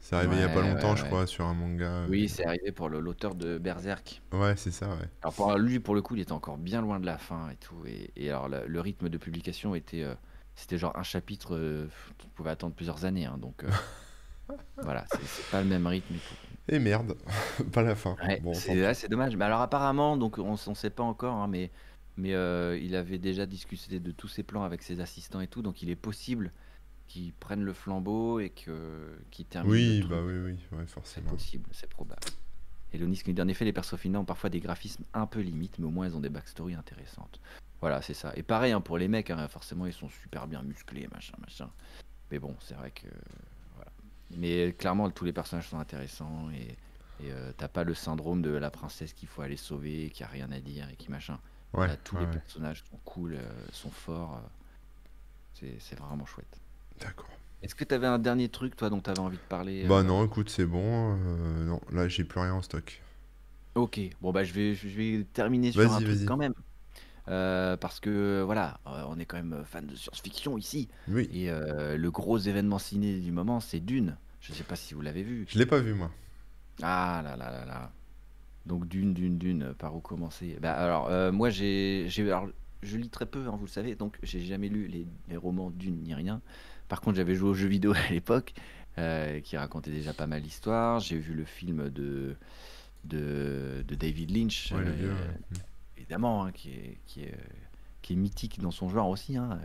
[0.00, 1.08] C'est arrivé il n'y a pas longtemps, ouais, je ouais.
[1.08, 1.84] crois, sur un manga.
[1.84, 4.22] euh, Oui, c'est arrivé pour l'auteur de Berserk.
[4.32, 5.10] Ouais, c'est ça, ouais.
[5.22, 7.56] Alors pour lui, pour le coup, il était encore bien loin de la fin et
[7.56, 7.84] tout.
[7.86, 10.14] Et, et alors le, le rythme de publication était, euh,
[10.54, 11.88] c'était genre un chapitre, euh,
[12.18, 13.26] tu pouvais attendre plusieurs années.
[13.26, 13.70] hein, donc euh,
[14.82, 16.36] voilà, c'est pas le même rythme et tout.
[16.68, 17.16] Et merde,
[17.72, 18.18] pas la fin.
[18.38, 19.36] Bon, c'est dommage.
[19.36, 21.70] Mais alors apparemment, donc on ne sait pas encore, hein, mais
[22.16, 25.60] mais euh, il avait déjà discuté de tous ses plans avec ses assistants et tout,
[25.62, 26.52] donc il est possible
[27.06, 30.92] qu'il prenne le flambeau et que qu'il termine Oui, le bah oui, oui, ouais, C'est
[30.94, 31.30] forcément.
[31.30, 32.20] possible, c'est probable.
[32.92, 35.78] Et Lonis qui en effet, les persos féminins ont parfois des graphismes un peu limites,
[35.78, 37.40] mais au moins ils ont des backstories intéressantes.
[37.80, 38.32] Voilà, c'est ça.
[38.36, 41.70] Et pareil hein, pour les mecs, hein, forcément ils sont super bien musclés, machin, machin.
[42.30, 43.06] Mais bon, c'est vrai que.
[43.74, 43.90] Voilà.
[44.36, 46.76] Mais clairement, tous les personnages sont intéressants et,
[47.24, 50.26] et euh, t'as pas le syndrome de la princesse qu'il faut aller sauver, qui a
[50.28, 51.38] rien à dire et qui machin.
[51.72, 52.32] Ouais, Là, tous ouais, les ouais.
[52.32, 53.42] personnages sont cool, euh,
[53.72, 54.40] sont forts.
[55.62, 56.60] euh, c'est vraiment chouette.
[57.00, 57.28] D'accord.
[57.62, 60.24] Est-ce que t'avais un dernier truc, toi, dont t'avais envie de parler Bah euh, non,
[60.24, 61.16] écoute, c'est bon.
[61.16, 63.02] euh, non, là, j'ai plus rien en stock.
[63.74, 66.54] Ok, bon bah je vais, je vais terminer sur un truc quand même.
[67.28, 70.88] Euh, parce que voilà, on est quand même fan de science-fiction ici.
[71.08, 74.16] Oui, Et le gros événement ciné du moment, c'est Dune.
[74.40, 75.44] Je sais pas si vous l'avez vu.
[75.48, 76.10] je l'ai pas vu, moi.
[76.82, 77.92] Ah là là là là.
[78.64, 80.56] Donc Dune, Dune, Dune, par où commencer?
[80.62, 82.48] Bah alors, moi j'ai, j'ai, alors,
[82.82, 85.70] je lis très peu, hein, vous le savez, donc j'ai jamais lu les, les romans
[85.70, 86.40] Dune ni rien.
[86.88, 88.54] Par contre, j'avais joué aux jeux vidéo à l'époque,
[88.98, 91.00] euh, qui racontait déjà pas mal d'histoires.
[91.00, 92.36] J'ai vu le film de,
[93.04, 95.58] de, de David Lynch, Ouais, euh, ouais.
[95.96, 97.34] évidemment, hein, qui est, qui est,
[98.02, 99.36] qui est mythique dans son genre aussi.
[99.36, 99.58] hein.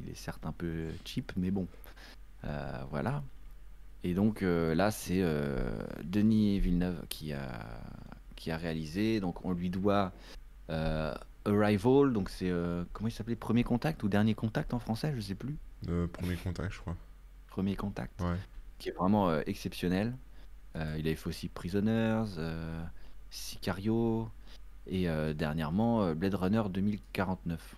[0.00, 1.66] Il est certes un peu cheap, mais bon.
[2.44, 3.22] Euh, voilà.
[4.04, 5.24] Et donc là, c'est
[6.04, 7.80] Denis Villeneuve qui a,
[8.36, 9.18] qui a réalisé.
[9.18, 10.12] Donc on lui doit
[11.44, 12.12] Arrival.
[12.12, 12.52] Donc c'est
[12.92, 13.34] comment il s'appelait?
[13.34, 15.56] Premier Contact ou Dernier Contact en français, je sais plus.
[16.12, 16.96] Premier contact, je crois.
[17.48, 18.36] Premier Contact, Ouais.
[18.78, 20.16] qui est vraiment euh, exceptionnel.
[20.76, 22.84] Euh, il avait fait aussi Prisoners, euh,
[23.30, 24.28] Sicario
[24.86, 27.76] et dernièrement Blade Runner 2049.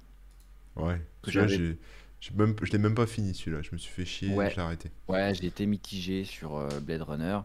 [0.77, 1.01] Ouais.
[1.25, 1.79] Celui-là, j'ai,
[2.21, 3.63] j'ai même, je l'ai même pas fini, celui-là.
[3.63, 4.51] Je me suis fait chier, Ouais.
[4.51, 4.91] je l'ai arrêté.
[5.09, 7.41] Ouais, j'ai été mitigé sur Blade Runner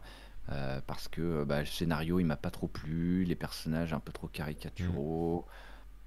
[0.86, 4.28] parce que bah, le scénario il m'a pas trop plu, les personnages un peu trop
[4.28, 5.48] caricaturaux,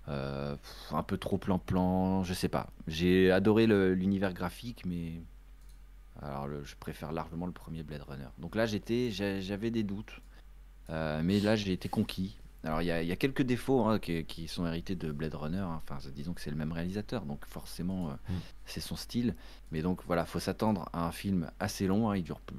[0.08, 2.68] euh, pff, un peu trop plan-plan, je sais pas.
[2.86, 5.20] J'ai adoré l'univers graphique, mais
[6.22, 8.28] alors le- je préfère largement le premier Blade Runner.
[8.38, 10.20] Donc là j'étais, j'a- j'avais des doutes,
[10.90, 12.36] euh, mais là j'ai été conquis.
[12.64, 15.12] Alors, il y a, il y a quelques défauts hein, qui, qui sont hérités de
[15.12, 15.58] Blade Runner.
[15.58, 15.80] hein.
[15.88, 18.34] Enfin, disons que c'est le même réalisateur, donc forcément, euh, Mm.
[18.66, 19.36] c'est son style.
[19.70, 22.10] Mais donc, voilà, faut s'attendre à un film assez long.
[22.10, 22.16] hein.
[22.16, 22.56] Il dure plus,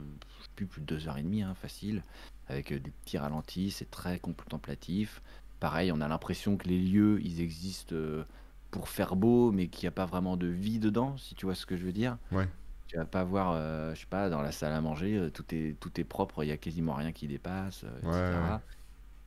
[0.55, 2.01] plus, plus de deux heures et demie, facile,
[2.47, 3.71] avec des petits ralentis.
[3.71, 5.21] C'est très contemplatif.
[5.59, 8.23] Pareil, on a l'impression que les lieux, ils existent euh,
[8.71, 11.55] pour faire beau, mais qu'il n'y a pas vraiment de vie dedans, si tu vois
[11.55, 12.17] ce que je veux dire.
[12.31, 12.47] Ouais.
[12.87, 15.45] Tu vas pas voir, euh, je sais pas, dans la salle à manger, euh, tout
[15.53, 18.53] est, tout est propre, il y a quasiment rien qui dépasse, euh, Ouais, etc.
[18.53, 18.57] ouais.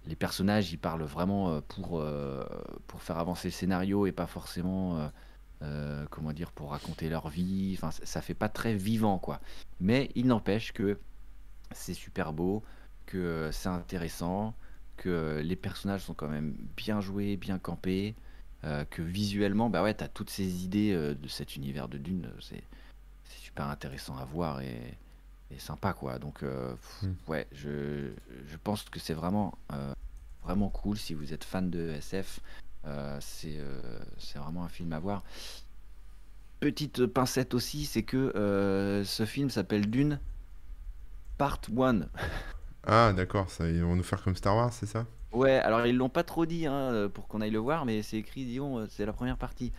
[0.07, 2.45] Les personnages, ils parlent vraiment pour, euh,
[2.89, 5.09] pour faire avancer le scénario et pas forcément,
[6.11, 7.74] comment dire, pour raconter leur vie.
[7.78, 9.41] Enfin, ça, ça fait pas très vivant, quoi.
[9.78, 10.99] Mais il n'empêche que
[11.70, 12.64] c'est super beau,
[13.07, 14.57] que c'est intéressant,
[14.97, 18.14] que euh, les personnages sont quand même bien joués, bien campés,
[18.64, 22.30] euh, que visuellement, bah ouais, t'as toutes ces idées euh, de cet univers de Dune,
[22.40, 22.62] c'est
[23.26, 24.97] super intéressant à voir et,
[25.51, 26.18] et sympa quoi.
[26.18, 27.14] Donc euh, pff, Mm.
[27.28, 28.12] ouais, je,
[28.47, 29.57] je pense que c'est vraiment
[30.45, 32.40] vraiment cool si vous êtes fan de SF.
[33.20, 33.59] c'est
[34.18, 35.22] c'est vraiment un film à voir.
[36.61, 40.20] Petite pincette aussi, c'est que ce film s'appelle Dune
[41.38, 42.01] Part 1.
[42.85, 45.07] Ah, d'accord, ça, ils vont nous faire comme Star Wars, c'est ça?
[45.33, 48.03] Ouais, alors ils l'ont pas trop dit hein, euh, pour qu'on aille le voir, mais
[48.03, 49.72] c'est écrit, disons, euh, c'est la première partie.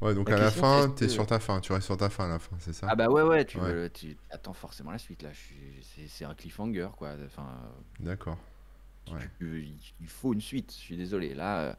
[0.00, 1.30] Ouais, donc La à la fin, t'es est-ce sur que...
[1.30, 2.86] ta fin, tu restes sur ta fin à la fin, c'est ça?
[2.88, 5.30] Ah bah ouais, ouais, tu, Ouais, veux, tu attends forcément la suite là.
[6.08, 7.14] C'est un cliffhanger quoi.
[7.26, 7.48] Enfin,
[8.00, 8.38] d'accord.
[9.10, 9.30] Ouais.
[9.40, 10.72] il faut une suite.
[10.72, 11.34] Je suis désolé.
[11.34, 11.74] Là, euh,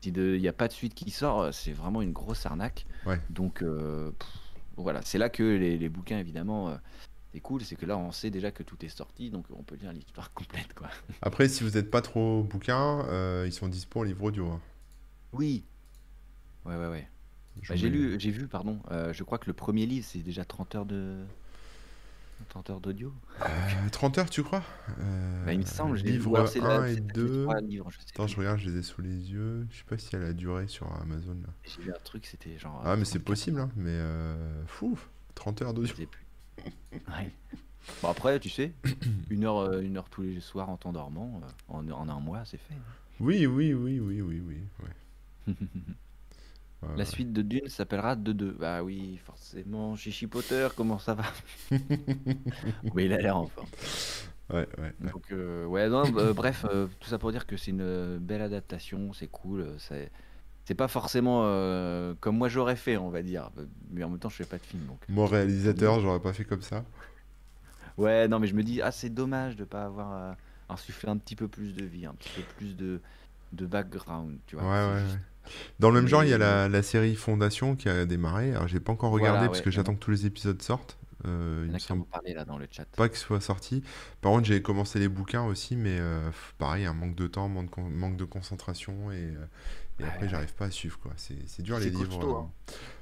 [0.00, 2.86] si il n'y a pas de suite qui sort, c'est vraiment une grosse arnaque.
[3.04, 3.20] Ouais.
[3.28, 4.28] Donc euh, pff,
[4.76, 6.76] voilà, c'est là que les, les bouquins évidemment, euh,
[7.32, 7.62] c'est cool.
[7.64, 10.32] C'est que là, on sait déjà que tout est sorti, donc on peut lire l'histoire
[10.34, 10.90] complète quoi.
[11.22, 14.50] Après, si vous n'êtes pas trop bouquin, euh, ils sont dispo en livre audio.
[14.50, 14.60] hein.
[15.32, 15.64] Oui.
[16.64, 17.08] Ouais, ouais, ouais.
[17.68, 18.80] Bah, j'ai lu, j'ai vu, pardon.
[18.90, 21.24] euh, je crois que le premier livre, c'est déjà 30 heures de
[22.48, 23.12] 30 heures d'audio.
[23.46, 24.62] Euh, 30 heures, tu crois?
[25.44, 27.42] Bah, il me Euh, semble, livre alors c'est la- 1 et c'est peut-être les 2.
[27.42, 29.66] trois livres, je sais Attends, je regarde, je les ai sous les yeux.
[29.70, 31.38] Je sais pas si elle a duré sur Amazon.
[31.64, 33.70] J'ai vu un truc, c'était genre Ah, euh, mais c'est 34 possible, hein.
[33.76, 34.98] Mais euh, fou,
[35.34, 35.94] 30 heures je d'audio.
[35.94, 36.19] sais plus.
[37.08, 37.30] Ouais.
[38.02, 38.74] Bon après, tu sais,
[39.30, 42.44] une heure, euh, une heure tous les soirs en t'endormant, euh, en, en un mois,
[42.44, 42.82] c'est fait.
[43.20, 44.68] Oui, oui, oui, oui, oui, oui.
[44.82, 45.54] Ouais.
[46.82, 47.04] Ouais, La ouais.
[47.04, 48.52] suite de Dune s'appellera 2-2.
[48.52, 51.24] Bah oui, forcément, Chichi Potter, comment ça va?
[52.94, 53.70] Mais il a l'air en forme.
[54.50, 55.12] Ouais, ouais, ouais.
[55.12, 58.42] Donc, euh, ouais, non, bah, bref, euh, tout ça pour dire que c'est une belle
[58.42, 59.60] adaptation, c'est cool.
[59.60, 60.10] euh, C'est,
[60.70, 63.50] c'est pas forcément euh, comme moi j'aurais fait, on va dire.
[63.90, 65.00] Mais en même temps, je fais pas de film, donc.
[65.08, 66.86] Moi, réalisateur, j'aurais pas fait comme ça.
[67.96, 70.34] Ouais, non, mais je me dis, ah, c'est dommage de pas avoir euh,
[70.68, 73.02] insufflé un petit peu plus de vie, un petit peu plus de,
[73.52, 74.64] de background, tu vois.
[74.64, 75.02] ouais, C'est ouais.
[75.02, 75.20] juste.
[75.80, 78.52] Dans le même genre, il y a la, la série Fondation qui a démarré.
[78.52, 80.98] Alors, j'ai pas encore regardé voilà, parce que j'attends que tous les épisodes sortent.
[81.26, 82.86] Euh, il y il en me a qui en semble parlé là dans le chat.
[82.96, 83.82] pas qu'ils soient sortis.
[84.20, 87.66] Par contre, j'ai commencé les bouquins aussi, mais euh, pareil, un manque de temps, manque
[87.66, 89.46] de, con- manque de concentration et, euh,
[90.00, 91.12] et Ouais, après, j'arrive pas à suivre quoi.
[91.16, 92.22] C'est c'est dur les livres.
[92.22, 92.52] costaud, hein.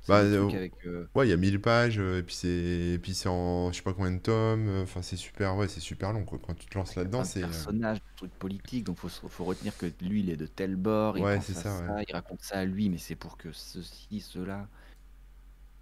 [0.03, 0.75] C'est Bah, euh, avec.
[0.87, 2.49] euh, ouais, il y a 1000 pages euh, et puis c'est
[2.95, 4.69] et puis c'est en je sais pas combien de tomes.
[4.83, 6.39] Enfin, c'est super, ouais, c'est super long quoi.
[6.43, 9.87] Quand tu te lances là-dedans, c'est personnages, de trucs politiques, donc faut, faut retenir que
[10.01, 11.93] lui, il est de tel bord, il ouais, à ça, ouais.
[11.95, 14.69] ça, il raconte ça à lui, mais c'est pour que ceci, cela.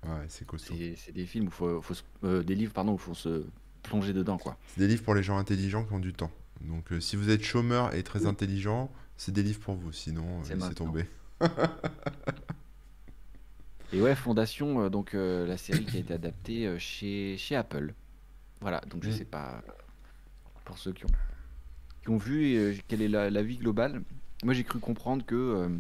[0.05, 0.81] Ouais, c'est costaud.
[0.97, 3.47] C'est des films où faut, faut se- euh, des livres, pardon, où faut se
[3.83, 4.59] plonger dedans, quoi.
[4.67, 6.31] C'est des livres pour les gens intelligents qui ont du temps.
[6.61, 8.27] Donc, si vous êtes chômeur et très Oui.
[8.27, 9.93] intelligent, c'est des livres pour vous.
[9.93, 11.07] Sinon, euh, C'est laissez tomber.
[13.93, 17.55] Et ouais, Fondation, euh, donc euh, la série qui a été adaptée euh, chez, chez
[17.57, 17.95] Apple.
[18.61, 19.13] Voilà, donc je Mm.
[19.13, 19.63] sais pas,
[20.65, 21.11] pour ceux qui ont,
[22.03, 24.03] qui ont vu euh, quelle est la, la vie globale.
[24.43, 25.71] Moi, j'ai cru comprendre que,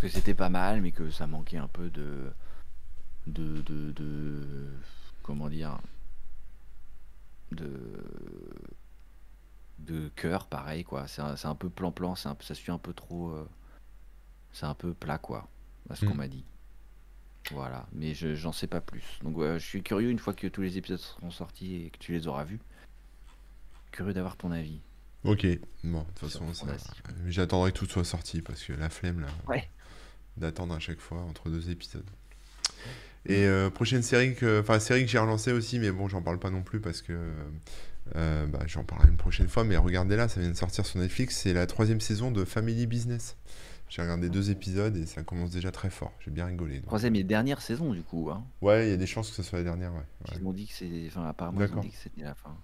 [0.00, 2.30] que c'était pas mal, mais que ça manquait un peu de,
[3.26, 4.68] de, de, de-
[5.22, 5.78] comment dire,
[7.52, 7.68] de,
[9.86, 11.06] de cœur, pareil, quoi.
[11.08, 13.48] C'est un, c'est un peu plan-plan, ça suit un peu trop, euh,
[14.52, 15.48] c'est un peu plat, quoi,
[15.88, 16.18] à ce qu'on Mm.
[16.18, 16.44] m'a dit.
[17.52, 19.02] Voilà, mais je, j'en sais pas plus.
[19.22, 22.12] Donc je suis curieux une fois que tous les épisodes seront sortis et que tu
[22.12, 22.60] les auras vus.
[23.90, 24.80] Curieux d'avoir ton avis
[25.24, 25.46] Ok,
[25.84, 26.66] bon, de toute façon, ça...
[27.26, 29.68] J'attendrai que tout soit sorti parce que la flemme là, Ouais.
[30.36, 32.08] d'attendre à chaque fois entre deux épisodes.
[33.26, 36.38] Et euh, prochaine série que, enfin série que j'ai relancée aussi, mais bon, j'en parle
[36.38, 37.12] pas non plus parce que
[38.16, 39.64] euh, bah, j'en parlerai une prochaine fois.
[39.64, 42.86] Mais regardez là, ça vient de sortir sur Netflix, c'est la troisième saison de Family
[42.86, 43.36] Business.
[43.88, 46.12] J'ai regardé deux épisodes et ça commence déjà très fort.
[46.24, 46.76] J'ai bien rigolé.
[46.76, 46.86] donc.
[46.86, 48.30] Troisième et dernière saison du coup.
[48.30, 48.44] Hein.
[48.62, 49.98] Ouais, il y a des chances que ce soit la dernière, ouais.
[49.98, 50.36] ouais.
[50.36, 51.82] Ils m'ont dit que c'est, enfin apparemment ils ont D'accord.
[51.82, 52.56] dit que c'était la fin.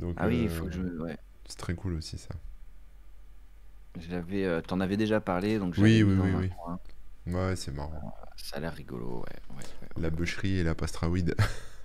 [0.00, 1.16] Donc Ah oui, il euh, faut que je, ouais.
[1.46, 2.34] c'est très cool aussi ça.
[4.00, 6.48] Je l'avais, euh, t'en avais déjà parlé donc Oui, j'avais oui, oui, oui.
[6.48, 6.80] coin.
[7.26, 8.14] Ouais, c'est marrant.
[8.36, 9.56] Ça a l'air rigolo, ouais.
[9.56, 10.10] ouais, ouais, La ouais.
[10.14, 11.34] bûcherie et la pastrawide.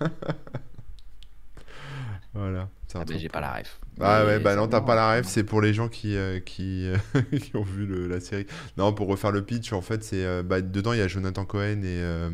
[2.32, 2.68] Voilà.
[2.94, 3.80] Ah j'ai pas la ref.
[4.00, 6.86] Ah ouais, bah non, t'as pas la ref, c'est pour les gens qui, euh, qui,
[6.86, 6.96] euh,
[7.40, 8.46] qui ont vu le- la série.
[8.76, 11.44] Non, pour refaire le pitch, en fait, c'est euh, bah, dedans, il y a Jonathan
[11.44, 12.30] Cohen et, euh,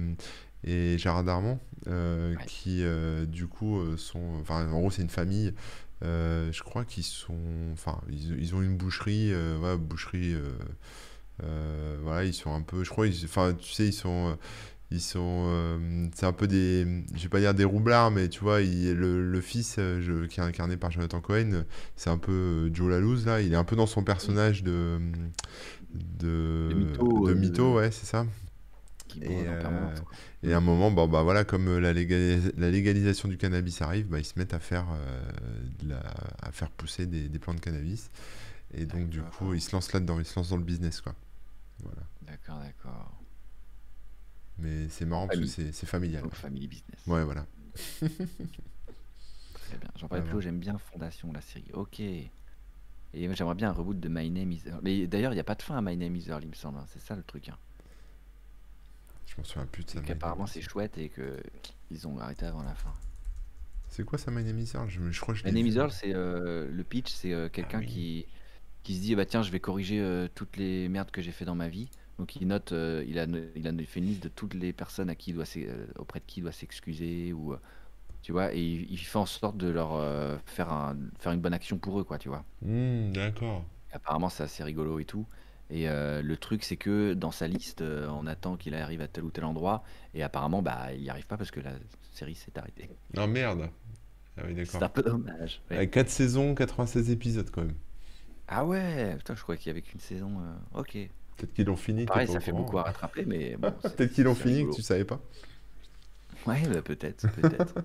[0.65, 2.35] et Gérard Darmon Ouais.
[2.47, 2.83] qui,
[3.29, 4.39] du coup, sont.
[4.41, 5.55] Enfin, en gros, c'est une famille.
[6.03, 7.39] je crois qu'ils sont.
[7.73, 9.33] Enfin, ils, ils ont une boucherie.
[9.35, 10.35] ouais, boucherie.
[11.45, 12.85] Euh, voilà, ils sont un peu.
[12.85, 14.31] Je crois, enfin, tu sais, ils sont.
[14.33, 14.37] euh,
[14.93, 18.41] Ils sont, euh, c'est un peu des, je vais pas dire des roublards, mais tu
[18.41, 21.65] vois, il- le, le fils je- qui est incarné par Jonathan Cohen,
[21.97, 23.41] c'est un peu Joe Lalouse là.
[23.43, 24.99] Il est un peu dans son personnage de
[25.95, 28.27] de De mytho, de mytho, ouais, c'est ça.
[29.23, 29.61] Et, euh.
[30.43, 34.07] Et à un moment, bon, bah voilà, comme la, légalis- la légalisation du cannabis arrive,
[34.09, 35.33] bah, ils se mettent à faire, euh,
[35.83, 38.11] de la- à faire pousser des, des plants de cannabis.
[38.75, 41.15] Et donc, du coup, ils se lancent là-dedans, ils se lancent dans le business, quoi.
[41.81, 42.03] Voilà.
[42.23, 43.13] D'accord, d'accord.
[44.59, 46.23] Mais c'est marrant parce que c'est familial.
[46.23, 47.07] Donc family business.
[47.07, 47.47] Ouais, voilà.
[49.55, 49.91] Très bien.
[49.97, 51.71] J'en parlais plus haut, j'aime bien Fondation, la série.
[51.73, 52.01] Ok.
[52.01, 52.31] Et
[53.13, 54.81] j'aimerais bien un reboot de My Name is Earl.
[54.83, 56.55] Mais d'ailleurs, il n'y a pas de fin à My Name is Earl, il me
[56.55, 56.79] semble.
[56.79, 56.87] hein.
[56.89, 57.49] C'est ça le truc.
[57.49, 57.59] Hein.
[59.27, 60.01] Je m'en souviens plus de ça.
[60.01, 61.43] Name c'est chouette et que
[61.91, 62.93] ils ont arrêté avant la fin.
[63.89, 64.89] C'est quoi ça, My Name is Earl?
[64.89, 67.79] Je, crois que je My Name is Earl, c'est euh, le pitch, c'est euh, quelqu'un
[67.79, 67.87] Ah oui.
[67.87, 68.27] qui,
[68.87, 71.45] qui se dit bah tiens, je vais corriger euh, toutes les merdes que j'ai fait
[71.45, 71.89] dans ma vie.
[72.19, 73.27] Donc il note, euh, il a,
[73.57, 76.21] il a fait une liste de toutes les personnes à qui il doit euh, auprès
[76.21, 77.55] de qui il doit s'excuser ou
[78.23, 80.01] tu vois, et il, il fait en sorte de leur
[80.47, 82.45] faire un, faire une bonne action pour eux quoi, tu vois.
[82.63, 83.65] Hmm, d'accord.
[83.93, 85.27] Apparemment, c'est assez rigolo et tout.
[85.71, 89.09] Et euh, le truc, c'est que dans sa liste, euh, on attend qu'il arrive à
[89.09, 89.83] tel ou tel endroit.
[90.15, 91.73] Et apparemment, bah, il n'y arrive pas parce que la
[92.13, 92.89] série s'est arrêtée.
[93.15, 93.69] Non, merde.
[94.37, 95.61] Ah oui, C'est un peu dommage.
[95.71, 95.77] ouais.
[95.79, 97.75] Avec 4 saisons, 96 épisodes quand même.
[98.49, 100.39] Ah ouais, putain, je croyais qu'il y avait qu'une saison.
[100.41, 100.93] euh, Ok.
[101.37, 102.63] Peut-être qu'ils l'ont fini, t'es Pareil, pas ça au fait courant.
[102.63, 103.75] beaucoup à rattraper, mais bon.
[103.83, 104.75] c'est- Peut-être qu'ils l'ont c'est fini, que rigolo.
[104.75, 105.21] tu savais pas.
[106.47, 107.75] Ouais, bah, peut-être, peut-être.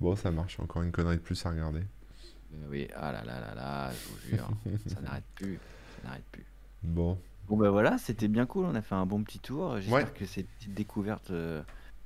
[0.00, 1.80] Bon, ça marche, encore une connerie de plus à regarder.
[1.80, 4.48] Euh, oui, ah là là là là, je vous jure,
[4.86, 5.58] ça n'arrête plus,
[5.96, 6.44] ça n'arrête plus.
[6.84, 9.76] Bon, Bon bah voilà, c'était bien cool, on a fait un bon petit tour.
[9.80, 10.12] J'espère Ouais.
[10.14, 11.62] que ces petites découvertes euh,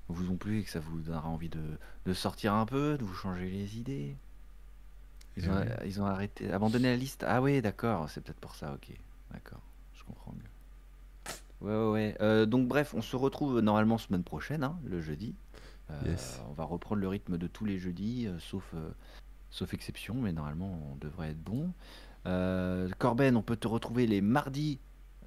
[0.08, 1.60] vous ont plu et que ça vous donnera envie de,
[2.06, 4.16] de sortir un peu, de vous changer les idées.
[5.36, 5.66] Ils Eh ont, oui.
[5.86, 7.24] ils ont arrêté, abandonné la liste.
[7.26, 8.94] Ah oui, d'accord, c'est peut-être pour ça, ok.
[9.32, 9.60] D'accord,
[9.94, 11.66] je comprends mieux.
[11.66, 12.16] Ouais, ouais, ouais.
[12.20, 15.34] Euh, donc bref, on se retrouve normalement semaine prochaine, hein, le jeudi.
[15.90, 16.40] Euh, Yes.
[16.50, 18.74] On va reprendre le rythme de tous les jeudis, euh, sauf,
[19.50, 21.72] sauf exception, mais normalement on devrait être bon.
[22.98, 24.78] Corben, on peut te retrouver les mardis,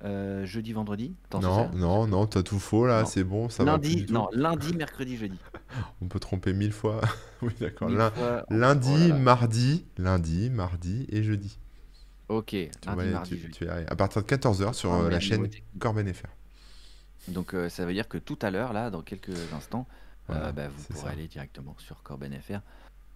[0.03, 1.15] euh, jeudi, vendredi.
[1.25, 4.05] Attends, non, non, non, t'as tout faux là, c'est bon, ça va plus lundi, du
[4.07, 4.13] tout.
[4.13, 5.37] non, lundi, mercredi, jeudi.
[6.01, 7.01] On peut tromper mille fois.
[7.41, 7.89] oui, d'accord.
[7.89, 11.57] Fois- Lundi, Oh mardi, lundi, mardi et jeudi.
[12.27, 13.53] Ok, Tu, lundi, vas- mardi, tu- jeudi.
[13.57, 13.91] tu vas y arriver.
[13.91, 15.47] À partir de 14h sur Ah, euh, la chaîne.
[15.79, 16.25] Corben FR.
[17.27, 19.87] Donc euh, ça veut dire que tout à l'heure, là, dans quelques instants,
[20.29, 21.09] euh, bah, vous pourrez ça.
[21.09, 22.59] aller directement sur Corben FR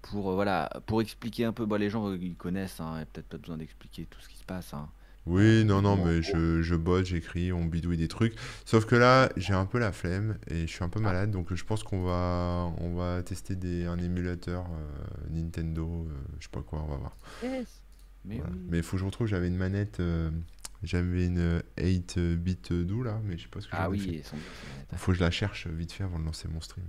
[0.02, 1.66] pour voilà pour expliquer un peu.
[1.66, 4.44] Bah, les gens ils connaissent, hein, et peut-être pas besoin d'expliquer tout ce qui se
[4.46, 4.74] passe.
[4.74, 4.90] hein.
[5.26, 8.34] Oui, non, non, mais je, je bosse, j'écris, on bidouille des trucs.
[8.66, 11.54] Sauf que là, j'ai un peu la flemme et je suis un peu malade, donc
[11.54, 16.50] je pense qu'on va, on va tester des, un émulateur euh, Nintendo, euh, je sais
[16.52, 17.18] pas quoi, on va voir.
[17.44, 18.52] Mais Voilà.
[18.54, 18.60] oui.
[18.70, 20.32] Mais il faut que je retrouve, j'avais une manette, euh,
[20.84, 24.24] j'avais une 8-bit do là, mais je sais pas ce que Ah oui, fait.
[24.24, 24.36] son-
[24.92, 26.86] Il faut que je la cherche vite fait avant de lancer mon stream.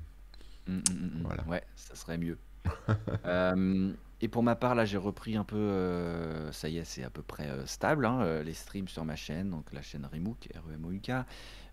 [0.66, 1.22] Mm, mm, mm.
[1.24, 1.44] Voilà.
[1.46, 2.38] Ouais, ça serait mieux.
[3.26, 3.92] Euh,
[4.22, 5.56] et pour ma part, là, j'ai repris un peu.
[5.56, 9.04] euh, ça y est, c'est à peu près euh, stable, hein, euh, les streams sur
[9.04, 11.12] ma chaîne, donc la chaîne Remook, R-E-M-O-U-K.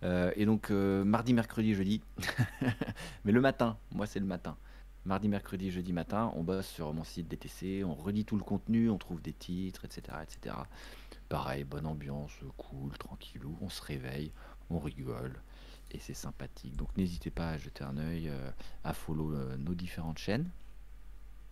[0.03, 2.01] Euh, et donc, mardi, mercredi, jeudi.
[3.25, 4.55] Mais le matin, moi, c'est le matin.
[5.05, 8.89] Mardi, mercredi, jeudi matin, on bosse sur mon site DTC, on redit tout le contenu,
[8.89, 10.17] on trouve des titres, etc.
[10.21, 10.55] etc.
[11.29, 14.31] Pareil, bonne ambiance, cool, tranquillou, on se réveille,
[14.69, 15.41] on rigole
[15.91, 16.75] et c'est sympathique.
[16.75, 18.29] Donc n'hésitez pas à jeter un œil,
[18.83, 20.49] à follow nos différentes chaînes.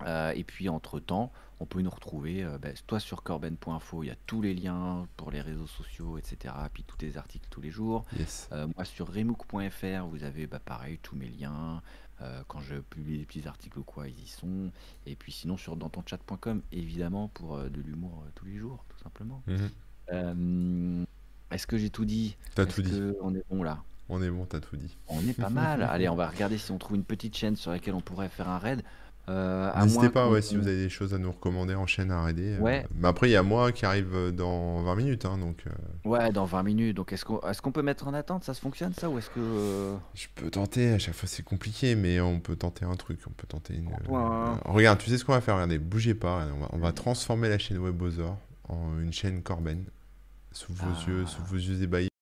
[0.04, 4.12] Euh, et puis entre-temps, on peut nous retrouver, euh, ben, toi sur corben.info, il y
[4.12, 6.54] a tous les liens pour les réseaux sociaux, etc.
[6.74, 8.06] Puis tous les articles tous les jours.
[8.18, 8.50] Yes.
[8.52, 11.82] Euh, moi sur remook.fr, vous avez bah, pareil tous mes liens.
[12.48, 14.72] Quand je publie des petits articles ou quoi, ils y sont.
[15.06, 19.43] Et puis sinon sur dantonchat.com, évidemment, pour de l'humour tous les jours, tout simplement.
[19.48, 21.06] Mhm.
[21.52, 22.38] Est-ce que j'ai tout dit?
[22.56, 23.02] T'as tout dit.
[23.22, 23.84] on est bon là?
[24.08, 24.96] On est bon, t'as tout dit.
[25.08, 25.82] On est pas mal.
[25.89, 28.50] Allez, on va regarder si on trouve une petite chaîne sur laquelle on pourrait faire
[28.50, 28.84] un raid.
[29.28, 32.24] Euh, N'hésitez pas, ouais, si vous avez des choses à nous recommander en chaîne à
[32.24, 32.58] raider.
[32.62, 32.82] euh.
[32.96, 35.72] Mais après, il y a moi qui arrive euh, dans 20 minutes, hein, donc euh,
[36.08, 36.96] Ouais, dans 20 minutes.
[36.98, 38.44] Donc est-ce qu'on est qu'on peut mettre en attente?
[38.44, 39.96] Ça se fonctionne ça Ou est-ce que.
[40.14, 40.92] je peux tenter.
[40.94, 43.20] À chaque fois, c'est compliqué, mais on peut tenter un truc.
[43.28, 43.88] On peut tenter une.
[43.88, 44.54] Ouais.
[44.66, 45.56] Regarde, tu sais ce qu'on va faire?
[45.56, 46.36] Regardez, bougez pas.
[46.36, 48.38] regardez, on, va, on va transformer la chaîne Webosor
[48.70, 49.84] en une chaîne Corben
[50.52, 51.10] sous vos Ah.
[51.10, 52.10] yeux, sous vos yeux ébahis.